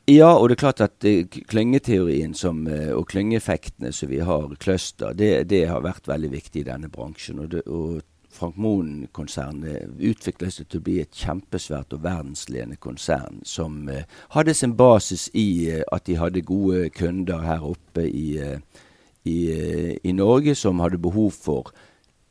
Ja, 0.09 0.31
og 0.33 0.49
det 0.49 0.57
er 0.57 0.63
klart 0.63 0.81
at 0.81 1.05
eh, 1.05 1.25
klyngeteorien 1.29 2.33
som, 2.33 2.63
eh, 2.67 2.89
og 2.95 3.11
klyngeeffektene 3.11 3.91
som 3.93 4.09
vi 4.09 4.23
har, 4.25 4.47
cluster, 4.59 5.13
det, 5.13 5.49
det 5.51 5.67
har 5.69 5.83
vært 5.85 6.09
veldig 6.09 6.31
viktig 6.33 6.63
i 6.63 6.69
denne 6.71 6.89
bransjen. 6.89 7.43
Og, 7.43 7.51
det, 7.53 7.61
og 7.69 8.01
Frank 8.33 8.57
Moen-konsernet 8.61 9.99
utviklet 9.99 10.53
seg 10.53 10.69
til 10.69 10.81
å 10.81 10.85
bli 10.85 10.97
et 11.01 11.17
kjempesvært 11.17 11.93
og 11.95 12.03
verdensledende 12.05 12.77
konsern 12.81 13.41
som 13.47 13.83
eh, 13.89 14.05
hadde 14.35 14.55
sin 14.57 14.75
basis 14.79 15.27
i 15.37 15.49
at 15.81 16.05
de 16.09 16.17
hadde 16.19 16.45
gode 16.47 16.87
kunder 16.95 17.43
her 17.45 17.65
oppe 17.65 18.05
i, 18.05 18.37
eh, 18.41 18.85
i, 19.29 19.37
eh, 19.53 19.93
i 20.03 20.15
Norge 20.17 20.57
som 20.57 20.81
hadde 20.83 21.01
behov 21.01 21.31
for 21.37 21.71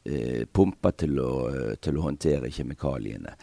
eh, 0.09 0.45
pumper 0.52 0.95
til 0.99 1.19
å, 1.23 1.33
eh, 1.52 1.73
til 1.83 1.99
å 1.99 2.05
håndtere 2.09 2.52
kjemikaliene. 2.52 3.35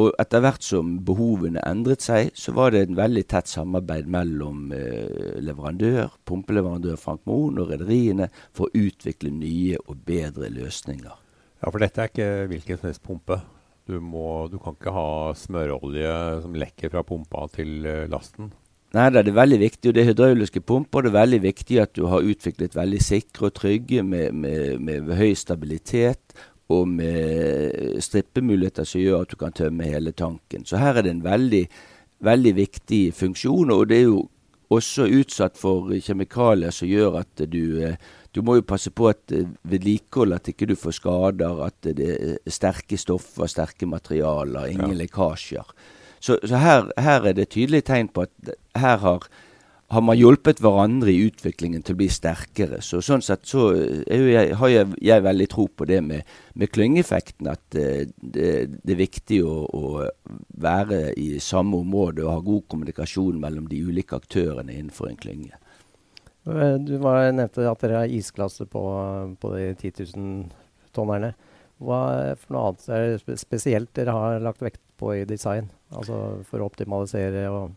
Og 0.00 0.14
etter 0.20 0.40
hvert 0.40 0.64
som 0.64 0.94
behovene 1.04 1.60
endret 1.68 2.00
seg, 2.04 2.30
så 2.38 2.54
var 2.56 2.72
det 2.72 2.86
en 2.86 2.96
veldig 2.96 3.24
tett 3.28 3.50
samarbeid 3.50 4.06
mellom 4.08 4.70
eh, 4.72 5.40
leverandør, 5.44 6.14
pumpeleverandør 6.28 6.96
Frank 7.00 7.26
Moen 7.28 7.60
og 7.60 7.74
rederiene 7.74 8.30
for 8.56 8.68
å 8.70 8.86
utvikle 8.86 9.34
nye 9.34 9.76
og 9.84 10.00
bedre 10.08 10.48
løsninger. 10.54 11.12
Ja, 11.12 11.68
for 11.68 11.82
dette 11.82 12.00
er 12.00 12.08
ikke 12.08 12.30
hvilken 12.54 12.80
som 12.80 12.88
helst 12.88 13.04
pumpe. 13.04 13.42
Du, 13.84 13.98
må, 14.00 14.46
du 14.48 14.56
kan 14.62 14.78
ikke 14.78 14.94
ha 14.94 15.06
smørolje 15.36 16.16
som 16.44 16.56
lekker 16.56 16.92
fra 16.94 17.04
pumpa 17.04 17.44
til 17.52 17.84
eh, 17.84 18.08
lasten. 18.10 18.48
Nei, 18.92 19.08
det 19.14 19.22
er 19.24 19.36
veldig 19.36 19.58
viktig, 19.62 19.88
og 19.88 19.94
det 19.96 20.02
er 20.02 20.10
hydrauliske 20.10 20.60
pumper. 20.68 21.06
Det 21.06 21.12
er 21.12 21.20
veldig 21.20 21.42
viktig 21.46 21.78
at 21.80 21.94
du 21.96 22.06
har 22.12 22.26
utviklet 22.28 22.76
veldig 22.76 23.00
sikre 23.00 23.48
og 23.48 23.54
trygge 23.56 24.02
med, 24.04 24.34
med, 24.36 24.82
med 24.84 25.14
høy 25.16 25.32
stabilitet 25.38 26.36
og 26.72 26.88
med 26.88 27.96
strippemuligheter 28.04 28.84
som 28.88 29.00
gjør 29.00 29.24
at 29.24 29.32
du 29.32 29.38
kan 29.40 29.56
tømme 29.56 29.88
hele 29.88 30.12
tanken. 30.12 30.66
Så 30.68 30.80
her 30.80 31.00
er 31.00 31.06
det 31.06 31.14
en 31.16 31.24
veldig 31.24 31.66
veldig 32.22 32.54
viktig 32.56 33.02
funksjon. 33.14 33.70
Og 33.74 33.88
det 33.90 34.02
er 34.02 34.08
jo 34.08 34.22
også 34.72 35.08
utsatt 35.20 35.58
for 35.60 35.92
kjemikalier 35.92 36.72
som 36.74 36.88
gjør 36.88 37.22
at 37.22 37.46
du 37.52 37.94
du 38.32 38.40
må 38.40 38.54
jo 38.56 38.62
passe 38.64 38.88
på 38.88 39.10
at 39.10 39.28
vedlikehold, 39.68 40.32
at 40.32 40.46
ikke 40.48 40.70
du 40.70 40.72
får 40.72 40.94
skader, 40.96 41.58
at 41.66 41.84
det 41.84 42.06
er 42.14 42.38
sterke 42.48 42.96
stoffer, 42.96 43.44
sterke 43.44 43.84
materialer, 43.84 44.70
ingen 44.72 44.94
ja. 44.94 45.00
lekkasjer. 45.02 45.74
Så, 46.22 46.38
så 46.46 46.60
her, 46.62 46.86
her, 47.02 47.24
er 47.26 47.34
det 47.34 47.50
tydelige 47.50 47.88
tegn 47.90 48.12
på 48.14 48.28
at 48.28 48.52
her 48.78 49.00
har 49.02 49.26
har 49.92 50.00
man 50.00 50.16
hjulpet 50.16 50.60
hverandre 50.64 51.12
i 51.12 51.26
utviklingen 51.26 51.82
til 51.84 51.92
å 51.96 52.00
bli 52.00 52.08
sterkere. 52.12 52.78
Så 52.84 53.02
Sånn 53.04 53.24
sett 53.24 53.44
så 53.48 53.66
jeg, 53.76 54.54
har 54.56 54.70
jeg, 54.72 54.88
jeg, 55.04 55.24
veldig 55.26 55.48
tro 55.52 55.66
på 55.68 55.86
det 55.88 55.98
med, 56.06 56.30
med 56.56 56.72
klyngeeffekten. 56.72 57.50
At 57.52 57.76
uh, 57.76 58.06
det, 58.08 58.48
det, 58.72 58.94
er 58.94 59.00
viktig 59.02 59.42
å, 59.44 59.56
å, 59.68 60.06
være 60.64 61.02
i 61.20 61.36
samme 61.44 61.82
område 61.82 62.24
og 62.24 62.32
ha 62.32 62.38
god 62.46 62.64
kommunikasjon 62.72 63.40
mellom 63.42 63.68
de 63.68 63.82
ulike 63.84 64.16
aktørene 64.16 64.78
innenfor 64.78 65.10
en 65.10 65.20
klynge. 65.20 65.60
Eh, 66.48 66.76
du 66.80 66.96
var, 67.02 67.28
nevnte 67.34 67.68
at 67.68 67.84
dere 67.84 68.04
har 68.04 68.16
isklasse 68.16 68.64
på, 68.70 68.82
på 69.42 69.54
de 69.58 69.68
10 69.74 70.06
000-tonnerne. 70.14 71.34
Hva 71.82 72.02
for 72.38 72.54
noe 72.54 72.66
annet 72.70 72.88
er 72.88 73.06
det 73.26 73.38
spesielt 73.40 73.90
dere 73.98 74.14
har 74.16 74.42
lagt 74.44 74.62
vekt 74.62 74.82
på 75.00 75.14
i 75.18 75.24
design? 75.28 75.70
Altså 75.92 76.42
for 76.48 76.62
å 76.62 76.68
optimalisere 76.70 77.48
og 77.50 77.72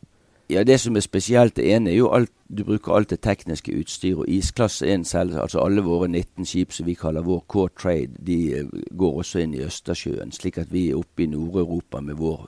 ja, 0.47 0.63
Det 0.63 0.79
som 0.79 0.95
er 0.95 1.01
spesielt, 1.01 1.55
det 1.55 1.65
ene 1.73 1.89
er 1.89 1.95
jo 1.97 2.11
alt 2.13 2.29
du 2.47 2.63
bruker 2.63 2.93
alt 2.93 3.09
det 3.09 3.23
tekniske 3.25 3.73
utstyr. 3.73 4.17
og 4.17 4.29
Isklasse 4.29 4.85
1 4.85 5.07
selv, 5.07 5.39
altså 5.41 5.59
alle 5.59 5.81
våre 5.81 6.07
19 6.07 6.45
skip 6.45 6.71
som 6.71 6.85
vi 6.85 6.93
kaller 6.93 7.21
vår 7.21 7.41
core 7.47 7.69
trade, 7.81 8.13
de 8.19 8.53
eh, 8.59 8.67
går 8.91 9.17
også 9.17 9.39
inn 9.39 9.53
i 9.53 9.63
Østersjøen. 9.65 10.31
Slik 10.31 10.57
at 10.57 10.71
vi 10.71 10.89
er 10.91 10.99
oppe 10.99 11.23
i 11.23 11.25
Nord-Europa 11.25 12.01
med 12.01 12.15
vår 12.21 12.45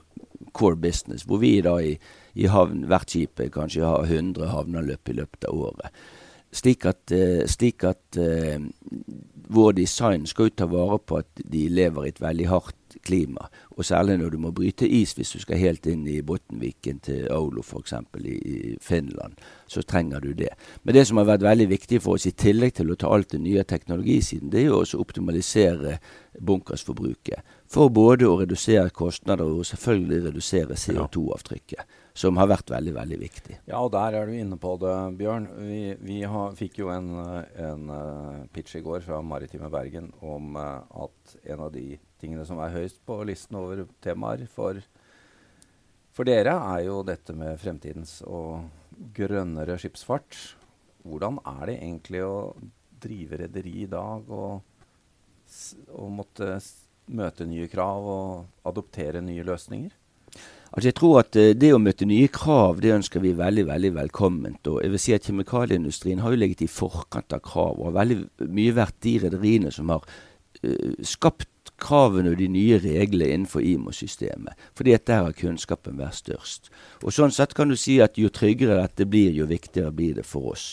core 0.52 0.76
business, 0.76 1.22
hvor 1.22 1.42
vi 1.42 1.60
da 1.60 1.74
i, 1.82 1.98
i 2.34 2.46
havn, 2.46 2.86
hvert 2.86 3.10
skip 3.10 3.42
kanskje 3.52 3.84
har 3.84 4.06
100 4.06 4.46
havneanløp 4.46 5.08
i 5.08 5.18
løpet 5.18 5.44
av 5.50 5.58
året. 5.58 5.90
Slik 6.54 6.86
at, 6.88 7.12
uh, 7.12 7.44
slik 7.50 7.84
at 7.84 8.18
uh, 8.20 8.56
vår 9.48 9.72
design 9.72 10.26
skal 10.28 10.48
jo 10.48 10.56
ta 10.60 10.66
vare 10.68 10.98
på 11.00 11.20
at 11.22 11.40
de 11.40 11.68
lever 11.72 12.04
i 12.04 12.12
et 12.12 12.20
veldig 12.20 12.48
hardt 12.50 12.96
klima. 13.04 13.48
Og 13.76 13.84
særlig 13.84 14.18
når 14.18 14.30
du 14.34 14.38
må 14.42 14.50
bryte 14.52 14.88
is 14.88 15.14
hvis 15.16 15.32
du 15.32 15.40
skal 15.40 15.60
helt 15.60 15.86
inn 15.88 16.06
i 16.08 16.20
Bottenviken 16.24 17.00
til 17.04 17.26
Aulo 17.32 17.62
f.eks. 17.64 17.94
I, 18.20 18.34
i 18.34 18.76
Finland. 18.80 19.38
Så 19.66 19.82
trenger 19.82 20.20
du 20.20 20.32
det. 20.36 20.50
Men 20.82 20.94
det 20.94 21.06
som 21.08 21.20
har 21.20 21.28
vært 21.28 21.46
veldig 21.46 21.68
viktig 21.70 22.02
for 22.04 22.18
oss, 22.18 22.26
i 22.28 22.34
tillegg 22.36 22.76
til 22.76 22.92
å 22.92 22.98
ta 23.00 23.12
alt 23.12 23.32
det 23.32 23.40
nye 23.44 23.64
teknologisiden, 23.64 24.52
det 24.52 24.62
er 24.62 24.68
jo 24.70 24.82
også 24.82 24.98
å 24.98 25.06
optimalisere 25.06 25.98
bunkersforbruket. 26.38 27.56
For 27.68 27.92
både 27.92 28.28
å 28.28 28.38
redusere 28.42 28.92
kostnader 28.92 29.48
og 29.48 29.66
selvfølgelig 29.68 30.28
redusere 30.28 30.76
CO2-avtrykket 30.76 32.04
som 32.18 32.38
har 32.40 32.48
vært 32.50 32.72
veldig 32.72 32.94
veldig 32.96 33.18
viktig. 33.20 33.56
Ja, 33.68 33.78
og 33.78 33.92
der 33.94 34.16
er 34.18 34.26
du 34.26 34.34
inne 34.34 34.58
på 34.60 34.72
det, 34.82 34.94
Bjørn. 35.20 35.46
Vi, 35.68 35.82
vi 36.02 36.18
har, 36.26 36.56
fikk 36.58 36.80
jo 36.82 36.90
en, 36.90 37.12
en 37.14 37.92
uh, 37.92 38.46
pitch 38.54 38.78
i 38.80 38.82
går 38.82 39.04
fra 39.06 39.20
Maritime 39.22 39.70
Bergen 39.70 40.10
om 40.26 40.58
uh, 40.58 40.82
at 41.04 41.36
en 41.54 41.62
av 41.68 41.70
de 41.74 41.92
tingene 42.18 42.46
som 42.48 42.58
er 42.62 42.74
høyest 42.74 42.98
på 43.06 43.20
listen 43.28 43.60
over 43.60 43.84
temaer 44.02 44.42
for, 44.50 44.80
for 46.16 46.26
dere, 46.26 46.56
er 46.74 46.88
jo 46.88 47.04
dette 47.06 47.36
med 47.38 47.60
fremtidens 47.62 48.18
og 48.26 48.66
grønnere 49.14 49.78
skipsfart. 49.78 50.40
Hvordan 51.06 51.38
er 51.46 51.62
det 51.70 51.78
egentlig 51.78 52.24
å 52.26 52.34
drive 52.98 53.44
rederi 53.44 53.76
i 53.84 53.90
dag 53.90 54.26
og, 54.26 54.58
og 55.94 56.10
måtte 56.18 56.56
møte 57.14 57.46
nye 57.48 57.70
krav 57.70 58.10
og 58.10 58.68
adoptere 58.68 59.22
nye 59.22 59.46
løsninger? 59.46 59.94
Altså 60.72 60.88
jeg 60.90 60.96
tror 60.98 61.20
at 61.22 61.36
uh, 61.38 61.50
Det 61.56 61.72
å 61.74 61.82
møte 61.82 62.08
nye 62.08 62.28
krav 62.32 62.82
det 62.84 62.94
ønsker 62.94 63.24
vi 63.24 63.34
veldig 63.36 63.66
veldig 63.68 63.92
velkomment. 63.96 64.66
og 64.66 64.82
jeg 64.82 64.94
vil 64.94 65.02
si 65.02 65.14
at 65.16 65.28
Kjemikalieindustrien 65.28 66.20
har 66.24 66.34
jo 66.34 66.40
ligget 66.40 66.64
i 66.66 66.72
forkant 66.72 67.32
av 67.32 67.44
krav 67.44 67.78
og 67.78 67.90
har 67.90 68.00
veldig 68.02 68.48
mye 68.48 68.74
vært 68.76 68.98
de 69.06 69.18
rederiene 69.26 69.72
som 69.74 69.88
har 69.94 70.04
uh, 70.04 70.92
skapt 71.02 71.48
kravene 71.78 72.32
og 72.32 72.38
de 72.40 72.48
nye 72.50 72.78
reglene 72.82 73.34
innenfor 73.34 73.62
IMO-systemet. 73.62 74.56
Fordi 74.74 74.94
at 74.96 75.06
der 75.06 75.28
har 75.28 75.36
kunnskapen 75.36 76.00
vært 76.00 76.18
størst. 76.22 76.72
Og 77.04 77.14
Sånn 77.14 77.34
sett 77.34 77.54
kan 77.54 77.70
du 77.70 77.76
si 77.78 78.00
at 78.02 78.18
jo 78.18 78.30
tryggere 78.34 78.80
dette 78.80 79.06
blir, 79.06 79.30
jo 79.36 79.46
viktigere 79.46 79.94
blir 79.94 80.18
det 80.18 80.26
for 80.26 80.54
oss. 80.54 80.72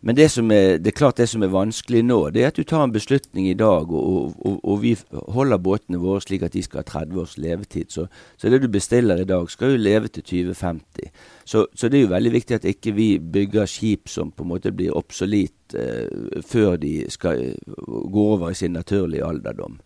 Men 0.00 0.16
det, 0.16 0.30
som 0.32 0.48
er, 0.50 0.78
det 0.80 0.94
er 0.94 0.96
klart 0.96 1.18
det 1.20 1.26
som 1.28 1.42
er 1.44 1.52
vanskelig 1.52 2.00
nå, 2.06 2.18
det 2.32 2.40
er 2.42 2.48
at 2.48 2.56
du 2.56 2.64
tar 2.64 2.86
en 2.86 2.92
beslutning 2.94 3.50
i 3.50 3.56
dag, 3.58 3.90
og, 3.92 4.32
og, 4.38 4.56
og 4.64 4.78
vi 4.80 4.94
holder 5.12 5.60
båtene 5.60 6.00
våre 6.00 6.22
slik 6.24 6.46
at 6.46 6.56
de 6.56 6.62
skal 6.64 6.80
ha 6.80 6.86
30 6.88 7.20
års 7.20 7.36
levetid. 7.36 7.90
Så, 7.92 8.06
så, 8.40 8.48
det 8.48 8.62
du 8.62 8.68
bestiller 8.72 9.20
i 9.20 9.28
dag, 9.28 9.44
skal 9.52 9.74
jo 9.74 9.82
leve 9.82 10.08
til 10.08 10.24
2050. 10.24 11.10
Så, 11.44 11.66
så, 11.74 11.88
det 11.88 12.00
er 12.00 12.06
jo 12.06 12.14
veldig 12.14 12.32
viktig 12.32 12.56
at 12.56 12.68
ikke 12.72 12.96
vi 12.96 13.10
bygger 13.20 13.68
skip 13.68 14.08
som 14.08 14.32
på 14.32 14.46
en 14.46 14.52
måte 14.54 14.72
blir 14.72 14.96
obsolete 14.96 15.76
eh, 15.76 16.40
før 16.48 16.80
de 16.80 16.94
skal 17.12 17.50
gå 17.76 18.28
over 18.38 18.54
i 18.54 18.56
sin 18.56 18.72
naturlige 18.72 19.26
alderdom. 19.26 19.76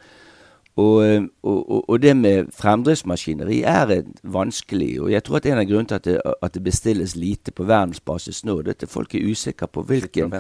Og, 0.77 1.29
og, 1.43 1.89
og, 1.89 2.03
det 2.03 2.17
med 2.17 2.49
fremdriftsmaskineri 2.53 3.61
er 3.63 3.93
vanskelig. 4.23 5.01
og 5.03 5.13
Jeg 5.13 5.23
tror 5.23 5.37
at 5.37 5.47
en 5.47 5.61
av 5.61 5.69
grunnene 5.69 5.87
til 5.87 5.95
at 5.95 6.05
det, 6.05 6.35
at 6.43 6.55
det 6.55 6.63
bestilles 6.67 7.15
lite 7.17 7.53
på 7.55 7.67
verdensbasis 7.69 8.43
nå, 8.45 8.57
det 8.63 8.75
er 8.75 8.89
at 8.89 8.91
folk 8.91 9.15
er 9.15 9.29
usikre 9.31 9.69
på 9.71 9.83
hvilken 9.87 10.35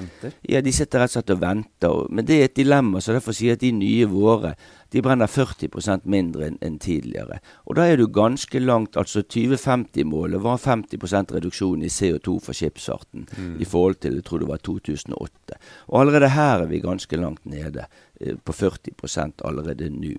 Ja, 0.49 0.61
De 0.61 0.73
sitter 0.73 0.99
rett 1.05 1.13
og 1.13 1.21
slett 1.21 1.31
og 1.31 1.41
venter. 1.41 2.07
men 2.11 2.27
det 2.27 2.41
er 2.41 2.45
et 2.45 2.57
dilemma. 2.57 3.01
så 3.01 3.13
Derfor 3.13 3.33
sier 3.33 3.55
jeg 3.55 3.61
at 3.61 3.61
de 3.61 3.73
nye 3.73 4.07
våre 4.11 4.55
de 4.95 5.03
brenner 5.03 5.27
40% 5.27 6.05
mindre 6.07 6.47
enn 6.47 6.59
en 6.63 6.77
tidligere. 6.79 7.41
Og 7.67 7.75
da 7.75 7.89
er 7.91 7.99
du 7.99 8.07
ganske 8.07 8.61
langt. 8.63 8.97
altså 8.97 9.25
2050-målet 9.27 10.43
var 10.43 10.61
50% 10.63 11.35
reduksjon 11.35 11.83
i 11.83 11.91
CO2 11.91 12.39
for 12.41 12.55
skipsfarten 12.55 13.27
mm. 13.27 13.57
i 13.59 13.65
forhold 13.65 13.99
til 13.99 14.21
jeg 14.21 14.25
tror 14.25 14.39
det 14.39 14.49
var 14.49 14.63
2008. 14.63 15.59
Og 15.89 16.01
allerede 16.01 16.29
her 16.29 16.63
er 16.63 16.71
vi 16.71 16.79
ganske 16.79 17.17
langt 17.17 17.43
nede, 17.45 17.87
eh, 18.14 18.14
på 18.45 18.53
40% 18.53 19.45
allerede 19.45 19.91
nå. 19.91 20.15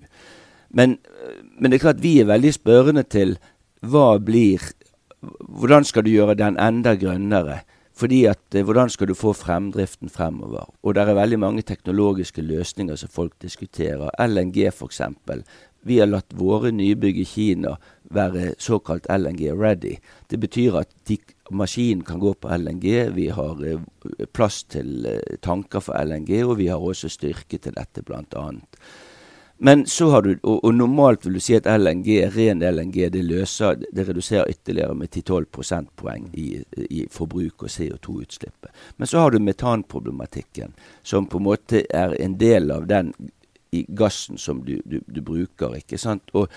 Men, 0.70 0.98
eh, 1.04 1.44
men, 1.58 1.70
det 1.70 1.78
er 1.78 1.86
klart 1.88 2.02
vi 2.02 2.18
er 2.20 2.30
veldig 2.30 2.52
spørrende 2.54 3.02
til 3.02 3.38
hva 3.80 4.18
blir 4.18 4.72
Hvordan 5.40 5.84
skal 5.84 6.04
du 6.04 6.10
gjøre 6.12 6.36
den 6.38 6.58
enda 6.60 6.92
grønnere? 6.94 7.62
Fordi 7.96 8.26
at 8.26 8.54
eh, 8.54 8.62
Hvordan 8.62 8.90
skal 8.90 9.08
du 9.08 9.14
få 9.14 9.32
fremdriften 9.32 10.08
fremover? 10.08 10.68
Og 10.82 10.94
det 10.94 11.02
er 11.02 11.14
veldig 11.14 11.38
mange 11.38 11.62
teknologiske 11.62 12.42
løsninger 12.42 12.96
som 12.96 13.08
folk 13.08 13.32
diskuterer. 13.42 14.10
LNG 14.20 14.68
f.eks. 14.70 15.00
Vi 15.82 15.98
har 15.98 16.06
latt 16.06 16.34
våre 16.34 16.70
nybygg 16.70 17.18
i 17.18 17.24
Kina 17.24 17.76
være 18.10 18.54
såkalt 18.58 19.06
LNG-ready. 19.10 19.96
Det 20.30 20.40
betyr 20.40 20.76
at 20.82 20.88
de, 21.08 21.16
maskinen 21.50 22.04
kan 22.04 22.20
gå 22.20 22.34
på 22.34 22.48
LNG. 22.56 23.10
Vi 23.14 23.28
har 23.28 23.66
eh, 23.66 23.80
plass 24.32 24.64
til 24.64 25.06
eh, 25.06 25.36
tanker 25.42 25.84
for 25.84 25.98
LNG, 25.98 26.42
og 26.44 26.56
vi 26.58 26.70
har 26.72 26.82
også 26.82 27.10
styrke 27.12 27.58
til 27.58 27.76
dette, 27.76 28.02
bl.a. 28.02 28.48
Men 29.58 29.86
så 29.86 30.10
har 30.10 30.22
du, 30.22 30.34
og, 30.42 30.64
og, 30.64 30.74
normalt 30.74 31.24
vil 31.24 31.38
du 31.38 31.40
si 31.40 31.54
at 31.56 31.68
LNG, 31.80 32.10
ren 32.34 32.60
LNG 32.60 32.98
det 33.12 33.22
løser, 33.24 33.78
det 33.80 34.04
reduserer 34.08 34.50
ytterligere 34.52 34.94
med 34.94 35.08
10-12 35.08 35.46
prosentpoeng 35.52 36.26
i, 36.36 36.48
i 36.90 37.06
forbruk 37.10 37.64
og 37.64 37.72
CO2-utslippet. 37.72 38.68
Men 38.96 39.08
så 39.08 39.24
har 39.24 39.32
du 39.32 39.40
metanproblematikken, 39.40 40.76
som 41.02 41.26
på 41.26 41.40
en 41.40 41.48
måte 41.48 41.86
er 41.88 42.12
en 42.20 42.36
del 42.36 42.70
av 42.70 42.84
den 42.90 43.14
gassen 43.88 44.38
som 44.38 44.64
du, 44.64 44.80
du, 44.84 45.00
du 45.06 45.20
bruker. 45.20 45.76
ikke 45.76 45.98
sant? 45.98 46.30
Og, 46.34 46.52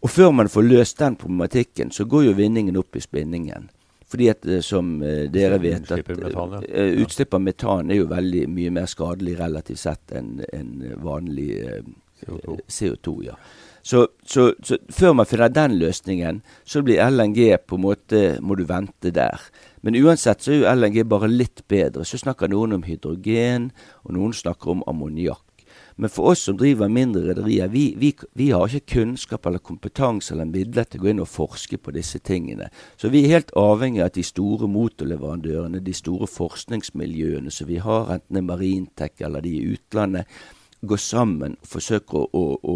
og, 0.00 0.10
før 0.10 0.32
man 0.32 0.48
får 0.48 0.62
løst 0.62 0.98
den 0.98 1.16
problematikken, 1.20 1.92
så 1.92 2.04
går 2.04 2.30
jo 2.30 2.36
vinningen 2.40 2.76
opp 2.80 2.96
i 2.96 3.04
spinningen. 3.04 3.68
Fordi 4.06 4.28
at 4.30 4.46
eh, 4.46 4.62
som 4.62 4.96
uh, 5.02 5.26
dere 5.32 5.58
vet 5.62 5.90
at 5.90 6.10
uh, 6.10 6.90
utslipp 7.02 7.34
av 7.34 7.42
metan 7.42 7.90
er 7.90 8.02
jo 8.02 8.10
veldig 8.10 8.46
mye 8.52 8.74
mer 8.74 8.90
skadelig 8.90 9.36
relativt 9.40 9.82
sett 9.82 10.14
enn 10.14 10.44
en 10.52 10.74
vanlig 11.02 11.50
uh, 11.66 11.80
CO2. 12.22 12.58
CO2 12.70 13.16
ja. 13.26 13.38
Så, 13.86 14.08
så, 14.26 14.48
så, 14.66 14.80
før 14.90 15.12
man 15.14 15.28
finner 15.30 15.52
den 15.52 15.76
løsningen, 15.78 16.40
så 16.66 16.80
blir 16.82 17.04
LNG 17.06 17.52
på 17.70 17.76
en 17.78 17.84
måte 17.84 18.22
Må 18.42 18.56
du 18.58 18.64
vente 18.66 19.12
der. 19.14 19.44
Men 19.86 19.94
uansett 19.94 20.42
så 20.42 20.50
er 20.50 20.58
jo 20.58 20.72
LNG 20.72 21.04
bare 21.06 21.30
litt 21.30 21.62
bedre. 21.70 22.02
Så 22.02 22.18
snakker 22.18 22.50
noen 22.50 22.74
om 22.74 22.82
hydrogen, 22.82 23.70
og 24.02 24.16
noen 24.16 24.34
snakker 24.34 24.74
om 24.74 24.82
ammoniakk. 24.90 25.45
Men 25.96 26.12
for 26.12 26.32
oss 26.32 26.42
som 26.44 26.58
driver 26.60 26.90
mindre 26.92 27.22
rederier, 27.30 27.68
vi, 27.72 27.94
vi, 27.96 28.10
vi, 28.36 28.50
har 28.50 28.68
ikke 28.68 28.98
kunnskap 28.98 29.46
eller 29.48 29.62
kompetanse 29.64 30.34
eller 30.34 30.48
midler 30.48 30.84
til 30.84 31.00
å 31.00 31.04
gå 31.06 31.12
inn 31.12 31.22
og 31.24 31.30
forske 31.32 31.78
på 31.80 31.94
disse 31.96 32.20
tingene. 32.20 32.68
Så 33.00 33.08
vi 33.12 33.24
er 33.24 33.38
helt 33.38 33.54
avhengig 33.56 34.02
av 34.04 34.10
at 34.10 34.18
de 34.18 34.26
store 34.26 34.68
motorleverandørene, 34.68 35.80
de 35.80 35.96
store 35.96 36.28
forskningsmiljøene 36.28 37.52
som 37.52 37.70
vi 37.70 37.80
har, 37.80 38.12
enten 38.12 38.36
det 38.36 38.44
er 38.44 38.48
Marintech 38.50 39.24
eller 39.24 39.44
de 39.46 39.56
i 39.56 39.72
utlandet, 39.72 40.28
går 40.86 41.00
sammen 41.00 41.54
og 41.56 41.68
forsøker 41.70 42.26
å, 42.36 42.42
å, 42.60 42.74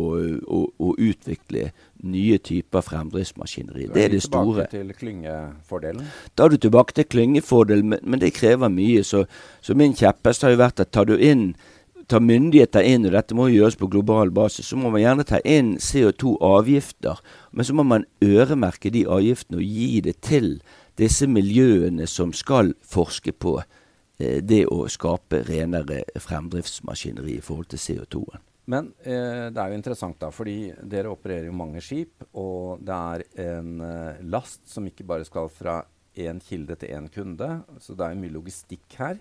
å, 0.56 0.60
å 0.80 0.92
utvikle 0.96 1.66
nye 2.00 2.38
typer 2.40 2.84
fremdriftsmaskineri. 2.84 3.90
Det 3.92 4.06
er 4.06 4.14
det 4.14 4.22
store. 4.24 4.64
Da 4.64 4.64
er 4.64 4.72
du 4.72 4.78
tilbake 4.80 4.94
til 4.94 4.94
klyngefordelen? 5.02 6.08
Da 6.34 6.46
er 6.46 6.54
du 6.54 6.62
tilbake 6.64 6.96
til 6.96 7.08
klyngefordelen, 7.12 7.92
men, 7.92 8.00
men 8.02 8.22
det 8.22 8.32
krever 8.38 8.72
mye. 8.72 9.04
Så, 9.04 9.26
så 9.60 9.76
min 9.76 9.92
kjepphest 9.96 10.48
har 10.48 10.56
jo 10.56 10.62
vært 10.62 10.80
at 10.80 10.94
tar 10.96 11.10
du 11.10 11.18
inn 11.18 11.50
ta 12.10 12.20
myndigheter 12.22 12.84
inn, 12.86 13.06
og 13.08 13.14
dette 13.14 13.36
må 13.38 13.48
gjøres 13.52 13.78
på 13.78 13.88
global 13.92 14.32
basis, 14.34 14.70
så 14.70 14.78
må 14.78 14.90
man 14.92 15.02
gjerne 15.02 15.26
ta 15.28 15.40
inn 15.46 15.76
CO2-avgifter. 15.80 17.22
Men 17.54 17.66
så 17.66 17.76
må 17.76 17.86
man 17.86 18.06
øremerke 18.24 18.92
de 18.94 19.06
avgiftene 19.08 19.60
og 19.60 19.66
gi 19.66 20.02
det 20.04 20.18
til 20.26 20.56
disse 21.00 21.28
miljøene 21.30 22.08
som 22.10 22.34
skal 22.36 22.74
forske 22.84 23.32
på 23.32 23.56
eh, 23.62 24.40
det 24.42 24.66
å 24.68 24.84
skape 24.90 25.44
renere 25.48 26.02
fremdriftsmaskineri 26.20 27.38
i 27.38 27.44
forhold 27.44 27.70
til 27.72 27.84
CO2-en. 27.86 28.46
Men 28.70 28.92
eh, 29.02 29.48
det 29.50 29.62
er 29.62 29.72
jo 29.72 29.78
interessant, 29.78 30.18
da, 30.20 30.28
fordi 30.34 30.58
dere 30.86 31.10
opererer 31.10 31.48
jo 31.48 31.56
mange 31.56 31.82
skip, 31.82 32.26
og 32.38 32.82
det 32.86 32.98
er 33.14 33.24
en 33.46 33.80
eh, 33.86 34.20
last 34.30 34.62
som 34.70 34.86
ikke 34.86 35.06
bare 35.08 35.26
skal 35.26 35.50
fra 35.50 35.80
én 36.20 36.40
kilde 36.42 36.76
til 36.78 36.92
én 36.94 37.08
kunde, 37.12 37.48
så 37.80 37.96
det 37.96 38.06
er 38.06 38.14
jo 38.14 38.22
mye 38.22 38.36
logistikk 38.36 38.98
her. 38.98 39.18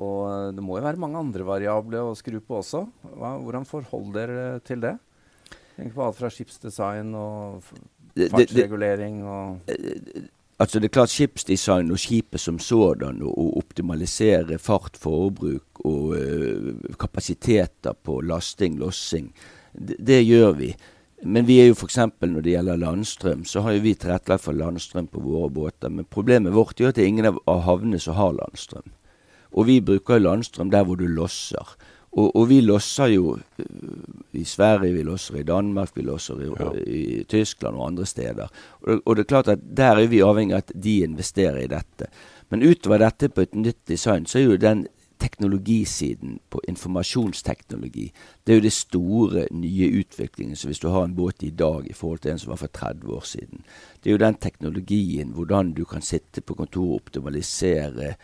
Og 0.00 0.18
eh, 0.30 0.48
det 0.56 0.64
må 0.64 0.78
jo 0.78 0.86
være 0.86 1.00
mange 1.02 1.20
andre 1.20 1.46
variabler 1.46 2.08
å 2.08 2.16
skru 2.18 2.40
på 2.40 2.60
også. 2.62 2.84
Hva, 3.14 3.36
hvordan 3.42 3.68
forholder 3.68 4.34
dere 4.34 4.66
til 4.66 4.82
det? 4.84 4.96
Tenk 5.76 5.94
på 5.94 6.04
alt 6.04 6.18
fra 6.18 6.28
skipsdesign 6.32 7.14
og 7.16 7.64
fartsregulering 8.18 9.22
og 9.24 9.72
Altså 10.60 10.76
det 10.76 10.90
er 10.90 10.92
klart 10.92 11.08
Skipsdesign 11.08 11.88
og 11.88 11.98
skipet 12.02 12.40
som 12.42 12.58
sådan, 12.60 13.22
å 13.24 13.44
optimalisere 13.56 14.58
fart, 14.60 14.98
forbruk 15.00 15.80
og 15.88 16.12
ø, 16.18 16.74
kapasiteter 17.00 17.96
på 18.04 18.18
lasting, 18.28 18.76
lossing, 18.76 19.30
det, 19.72 19.96
det, 19.96 20.18
gjør 20.28 20.52
vi. 20.58 20.68
Men 21.24 21.48
vi 21.48 21.62
er 21.62 21.70
jo 21.70 21.78
f.eks. 21.78 21.96
når 22.20 22.44
det 22.44 22.52
gjelder 22.52 22.82
landstrøm, 22.82 23.46
så 23.48 23.64
har 23.64 23.78
jo 23.78 23.86
vi 23.86 23.94
tilrettelagt 23.96 24.44
for 24.44 24.56
landstrøm 24.56 25.08
på 25.08 25.24
våre 25.24 25.48
båter. 25.48 25.88
Men 25.88 26.04
problemet 26.04 26.52
vårt 26.52 26.80
er 26.80 26.90
at 26.90 27.00
det 27.00 27.06
er 27.06 27.12
ingen 27.14 27.30
av 27.32 27.64
havnene 27.64 28.00
som 28.02 28.20
har 28.20 28.36
landstrøm. 28.36 28.92
Og 29.52 29.66
vi 29.66 29.80
bruker 29.80 30.18
landstrøm 30.18 30.70
der 30.70 30.84
hvor 30.84 30.94
du 30.94 31.06
losser. 31.06 31.76
Og, 32.12 32.36
og, 32.36 32.48
vi 32.50 32.60
losser 32.60 33.06
jo 33.06 33.38
øh, 33.58 33.66
i 34.32 34.44
Sverige, 34.44 34.92
vi 34.92 35.02
losser 35.02 35.36
i 35.38 35.42
Danmark, 35.46 35.92
vi 35.94 36.02
losser 36.02 36.40
i, 36.42 36.48
ja. 36.50 36.70
i 36.86 37.24
Tyskland 37.24 37.76
og 37.76 37.86
andre 37.86 38.06
steder. 38.06 38.48
Og, 38.82 39.02
og, 39.04 39.16
det 39.16 39.22
er 39.22 39.28
klart 39.28 39.48
at 39.48 39.58
der 39.76 39.94
er 39.94 40.06
vi 40.10 40.22
avhengig 40.26 40.56
av 40.56 40.64
at 40.64 40.72
de 40.74 40.96
investerer 41.06 41.62
i 41.62 41.70
dette. 41.70 42.10
Men 42.50 42.66
utover 42.66 42.98
dette 42.98 43.30
på 43.30 43.46
et 43.46 43.54
nytt 43.54 43.78
design, 43.88 44.26
så 44.26 44.40
er 44.40 44.48
jo 44.48 44.58
den 44.58 44.88
teknologisiden 45.20 46.38
på 46.50 46.60
informasjonsteknologi. 46.68 48.08
Det 48.44 48.52
er 48.52 48.58
jo 48.58 48.64
det 48.64 48.72
store, 48.72 49.46
nye 49.52 49.90
utviklingen. 50.00 50.56
Så 50.56 50.68
hvis 50.68 50.80
du 50.80 50.88
har 50.88 51.04
en 51.04 51.14
båt 51.14 51.42
i 51.42 51.50
dag 51.50 51.86
i 51.86 51.92
forhold 51.92 52.18
til 52.24 52.32
en 52.32 52.38
som 52.38 52.50
var 52.54 52.62
for 52.62 52.72
30 52.72 53.14
år 53.14 53.26
siden, 53.28 53.64
det 54.00 54.10
er 54.10 54.16
jo 54.16 54.24
den 54.24 54.40
teknologien, 54.40 55.34
hvordan 55.36 55.74
du 55.76 55.84
kan 55.84 56.02
sitte 56.02 56.40
på 56.40 56.54
kontoret 56.54 56.88
og 56.88 57.04
optimalisere 57.04 58.14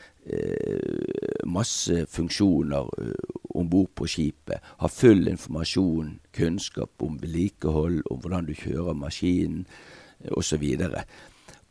masse 1.46 2.06
funksjoner 2.06 2.88
eh, 2.98 3.12
om 3.56 3.68
bord 3.70 3.94
på 3.94 4.08
skipet. 4.10 4.60
Har 4.82 4.92
full 4.92 5.28
informasjon, 5.28 6.18
kunnskap 6.36 7.02
om 7.02 7.18
vedlikehold, 7.20 8.02
om 8.10 8.20
hvordan 8.20 8.48
du 8.48 8.54
kjører 8.56 8.98
maskinen 8.98 9.64
eh, 10.20 10.32
osv. 10.36 10.64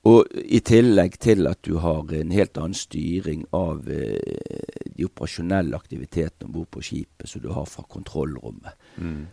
Og 0.06 0.36
i 0.38 0.62
tillegg 0.62 1.18
til 1.22 1.50
at 1.50 1.64
du 1.66 1.80
har 1.82 2.12
en 2.14 2.34
helt 2.36 2.58
annen 2.62 2.78
styring 2.78 3.46
av 3.58 3.90
eh, 3.90 4.86
de 4.86 5.08
operasjonelle 5.08 5.78
aktivitetene 5.78 6.50
om 6.50 6.60
bord 6.60 6.72
på 6.78 6.86
skipet 6.86 7.30
som 7.30 7.44
du 7.44 7.52
har 7.54 7.68
fra 7.70 7.86
kontrollrommet. 7.90 8.78
Mm. 8.98 9.26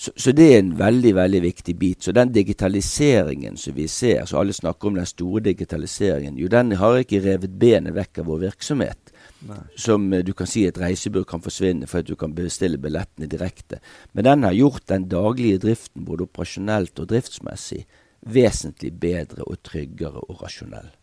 Så, 0.00 0.12
så, 0.16 0.32
det 0.32 0.46
er 0.48 0.62
en 0.62 0.70
veldig 0.78 1.10
veldig 1.12 1.40
viktig 1.44 1.74
bit. 1.76 2.02
Så 2.02 2.12
den 2.16 2.30
digitaliseringen 2.32 3.58
som 3.60 3.74
vi 3.76 3.84
ser, 3.88 4.22
så 4.24 4.38
alle 4.40 4.54
snakker 4.56 4.88
om 4.88 4.96
den 4.96 5.08
store 5.08 5.42
digitaliseringen, 5.44 6.38
jo 6.40 6.48
den 6.48 6.72
har 6.80 7.02
ikke 7.02 7.20
revet 7.20 7.58
benet 7.60 7.92
vekk 7.98 8.22
av 8.22 8.30
vår 8.30 8.40
virksomhet. 8.46 9.12
Nei. 9.44 9.58
Som 9.76 10.08
eh, 10.16 10.24
du 10.24 10.32
kan 10.32 10.48
si 10.48 10.64
et 10.64 10.80
reisebyrå 10.80 11.28
kan 11.28 11.44
forsvinne 11.44 11.84
for 11.90 12.00
at 12.00 12.08
du 12.08 12.14
kan 12.16 12.32
bestille 12.32 12.80
billettene 12.80 13.28
direkte. 13.28 13.82
Men 14.16 14.30
den 14.30 14.48
har 14.48 14.56
gjort 14.56 14.88
den 14.88 15.04
daglige 15.12 15.60
driften, 15.68 16.08
både 16.08 16.30
operasjonelt 16.30 17.04
og 17.04 17.12
driftsmessig, 17.12 17.84
vesentlig 18.24 18.96
bedre 19.04 19.44
og 19.44 19.60
tryggere 19.68 20.24
og 20.24 20.40
rasjonell. 20.46 20.94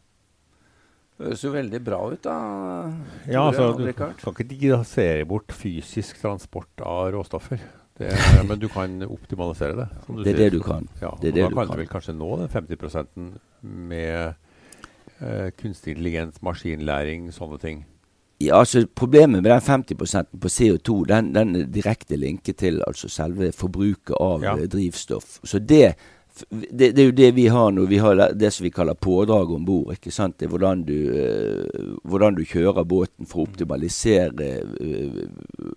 Det 1.17 1.25
høres 1.29 1.45
jo 1.45 1.53
veldig 1.53 1.85
bra 1.85 2.05
ut, 2.09 2.23
da. 2.25 2.37
Ja, 3.29 3.45
altså, 3.45 3.75
Du 3.77 3.93
kan 3.93 4.17
ikke 4.17 4.53
digitalisere 4.57 5.25
bort 5.29 5.53
fysisk 5.53 6.17
transport 6.25 6.81
av 6.81 7.11
råstoffer. 7.13 7.61
Det, 7.97 8.11
men 8.49 8.59
du 8.61 8.67
kan 8.69 9.01
optimalisere 9.03 9.75
det. 9.77 9.87
det 10.23 10.33
er 10.33 10.41
det 10.43 10.51
du 10.53 10.61
kan. 10.65 10.87
Ja, 11.01 11.15
det 11.21 11.31
er 11.31 11.37
det 11.39 11.45
da 11.47 11.53
kan 11.55 11.71
du 11.73 11.81
vel 11.81 11.89
kanskje 11.89 12.13
nå 12.17 12.31
den 12.43 12.49
50 12.53 13.29
med 13.61 14.33
eh, 15.19 15.49
kunstig 15.57 15.95
intelligens, 15.95 16.41
maskinlæring, 16.45 17.31
sånne 17.33 17.61
ting. 17.61 17.85
Ja, 18.37 18.59
altså 18.59 18.85
Problemet 18.95 19.41
med 19.41 19.49
den 19.51 19.61
50 19.61 19.95
på 20.41 20.47
CO2, 20.47 21.05
den, 21.09 21.33
den 21.33 21.55
er 21.55 21.65
direkte 21.73 22.19
linket 22.21 22.59
til 22.61 22.83
altså 22.87 23.09
selve 23.09 23.51
forbruket 23.51 24.13
av 24.21 24.45
ja. 24.45 24.53
drivstoff. 24.69 25.39
Så 25.43 25.59
det 25.59 25.95
det, 26.49 26.91
det, 26.91 27.01
er 27.01 27.05
jo 27.05 27.15
det 27.15 27.29
vi 27.31 27.47
har 27.47 27.71
nå. 27.71 27.85
Vi 27.89 27.99
har 28.01 28.19
det 28.33 28.51
som 28.53 28.63
vi 28.63 28.71
kaller 28.73 28.93
pådrag 28.93 29.51
om 29.51 29.65
bord. 29.65 29.95
Det 30.01 30.45
er 30.45 30.51
hvordan 30.51 30.83
du, 30.87 30.97
uh, 31.11 31.93
hvordan 32.07 32.37
du, 32.37 32.43
kjører 32.47 32.87
båten 32.87 33.29
for 33.29 33.43
å 33.43 33.47
optimalisere 33.47 34.49
uh, 34.77 35.21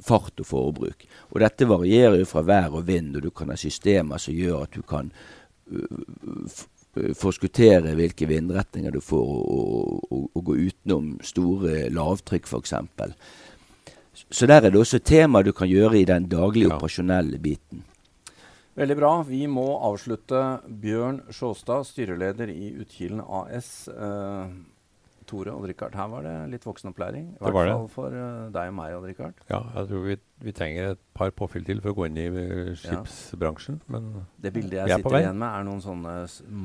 fart 0.05 0.43
og 0.43 0.49
forbruk. 0.49 1.07
Og 1.31 1.41
dette 1.45 1.69
varierer 1.71 2.21
jo 2.23 2.29
fra 2.29 2.45
vær 2.47 2.77
og 2.81 2.89
vind, 2.89 3.17
og 3.17 3.27
du 3.27 3.31
kan 3.31 3.53
ha 3.53 3.59
systemer 3.61 4.23
som 4.23 4.37
gjør 4.37 4.67
at 4.67 4.77
du 4.77 4.83
kan 4.87 5.13
uh, 5.73 6.65
forskuttere 7.17 7.95
hvilke 7.99 8.27
vindretninger 8.31 8.97
du 8.97 9.01
får, 9.05 9.37
og, 9.37 10.09
og, 10.11 10.25
og 10.35 10.49
gå 10.49 10.59
utenom 10.71 11.15
store 11.25 11.87
lavtrykk 11.95 12.51
f.eks. 12.51 12.75
Så 14.31 14.47
der 14.51 14.67
er 14.67 14.73
det 14.73 14.81
også 14.81 14.99
tema 14.99 15.43
du 15.43 15.53
kan 15.57 15.71
gjøre 15.71 16.01
i 16.01 16.09
den 16.09 16.27
daglige 16.29 16.69
ja. 16.69 16.77
operasjonelle 16.77 17.39
biten. 17.39 17.85
Veldig 18.79 18.97
bra. 18.97 19.15
Vi 19.27 19.45
må 19.51 19.67
avslutte. 19.83 20.43
Bjørn 20.83 21.25
Sjåstad, 21.35 21.89
styreleder 21.89 22.53
i 22.53 22.71
Utkilen 22.81 23.23
AS. 23.25 23.89
Uh, 23.91 24.47
Tore 25.31 25.53
og 25.55 25.67
Richard, 25.69 25.95
her 25.95 26.09
var 26.11 26.25
det 26.27 26.35
litt 26.55 26.65
voksenopplæring. 26.67 27.27
I 27.37 27.43
hvert 27.43 27.71
fall 27.71 27.89
for 27.93 28.15
uh, 28.15 28.49
deg 28.55 28.71
og 28.73 28.77
meg, 28.79 28.95
Odd 28.97 29.07
Rikard. 29.11 29.43
Ja, 29.51 29.61
jeg 29.77 29.91
tror 29.91 30.07
vi, 30.07 30.17
vi, 30.47 30.55
trenger 30.57 30.95
et 30.95 31.03
par 31.17 31.31
påfyll 31.35 31.67
til 31.67 31.83
for 31.83 31.93
å 31.93 31.99
gå 31.99 32.09
inn 32.09 32.19
i 32.19 32.27
uh, 32.31 32.73
skipsbransjen. 32.79 33.83
Men 33.91 34.11
det 34.43 34.55
bildet 34.55 34.81
jeg 34.81 35.01
sitter 35.01 35.21
igjen 35.21 35.39
med, 35.39 35.49
er 35.51 35.69
noen 35.69 35.85
sånne 35.85 36.17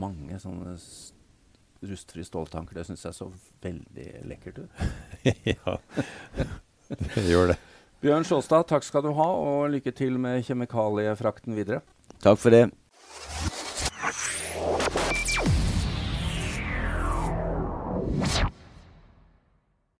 mange 0.05 0.41
sånne 0.41 0.75
rustfrie 1.85 2.25
ståltanker. 2.25 2.77
Det 2.77 2.87
syns 2.87 3.05
jeg 3.05 3.17
så 3.17 3.29
veldig 3.65 4.09
lekkert 4.29 4.63
ut. 4.63 4.85
ja, 5.55 5.77
det 6.89 7.25
gjør 7.29 7.53
det. 7.53 7.59
Bjørn 8.05 8.25
Sjåstad, 8.27 8.67
takk 8.69 8.85
skal 8.85 9.01
du 9.05 9.11
ha, 9.17 9.25
og 9.25 9.69
lykke 9.73 9.93
til 9.95 10.17
med 10.21 10.43
kjemikaliefrakten 10.45 11.57
videre. 11.57 11.81
Takk 12.25 12.39
for 12.39 12.49
det. 12.49 12.71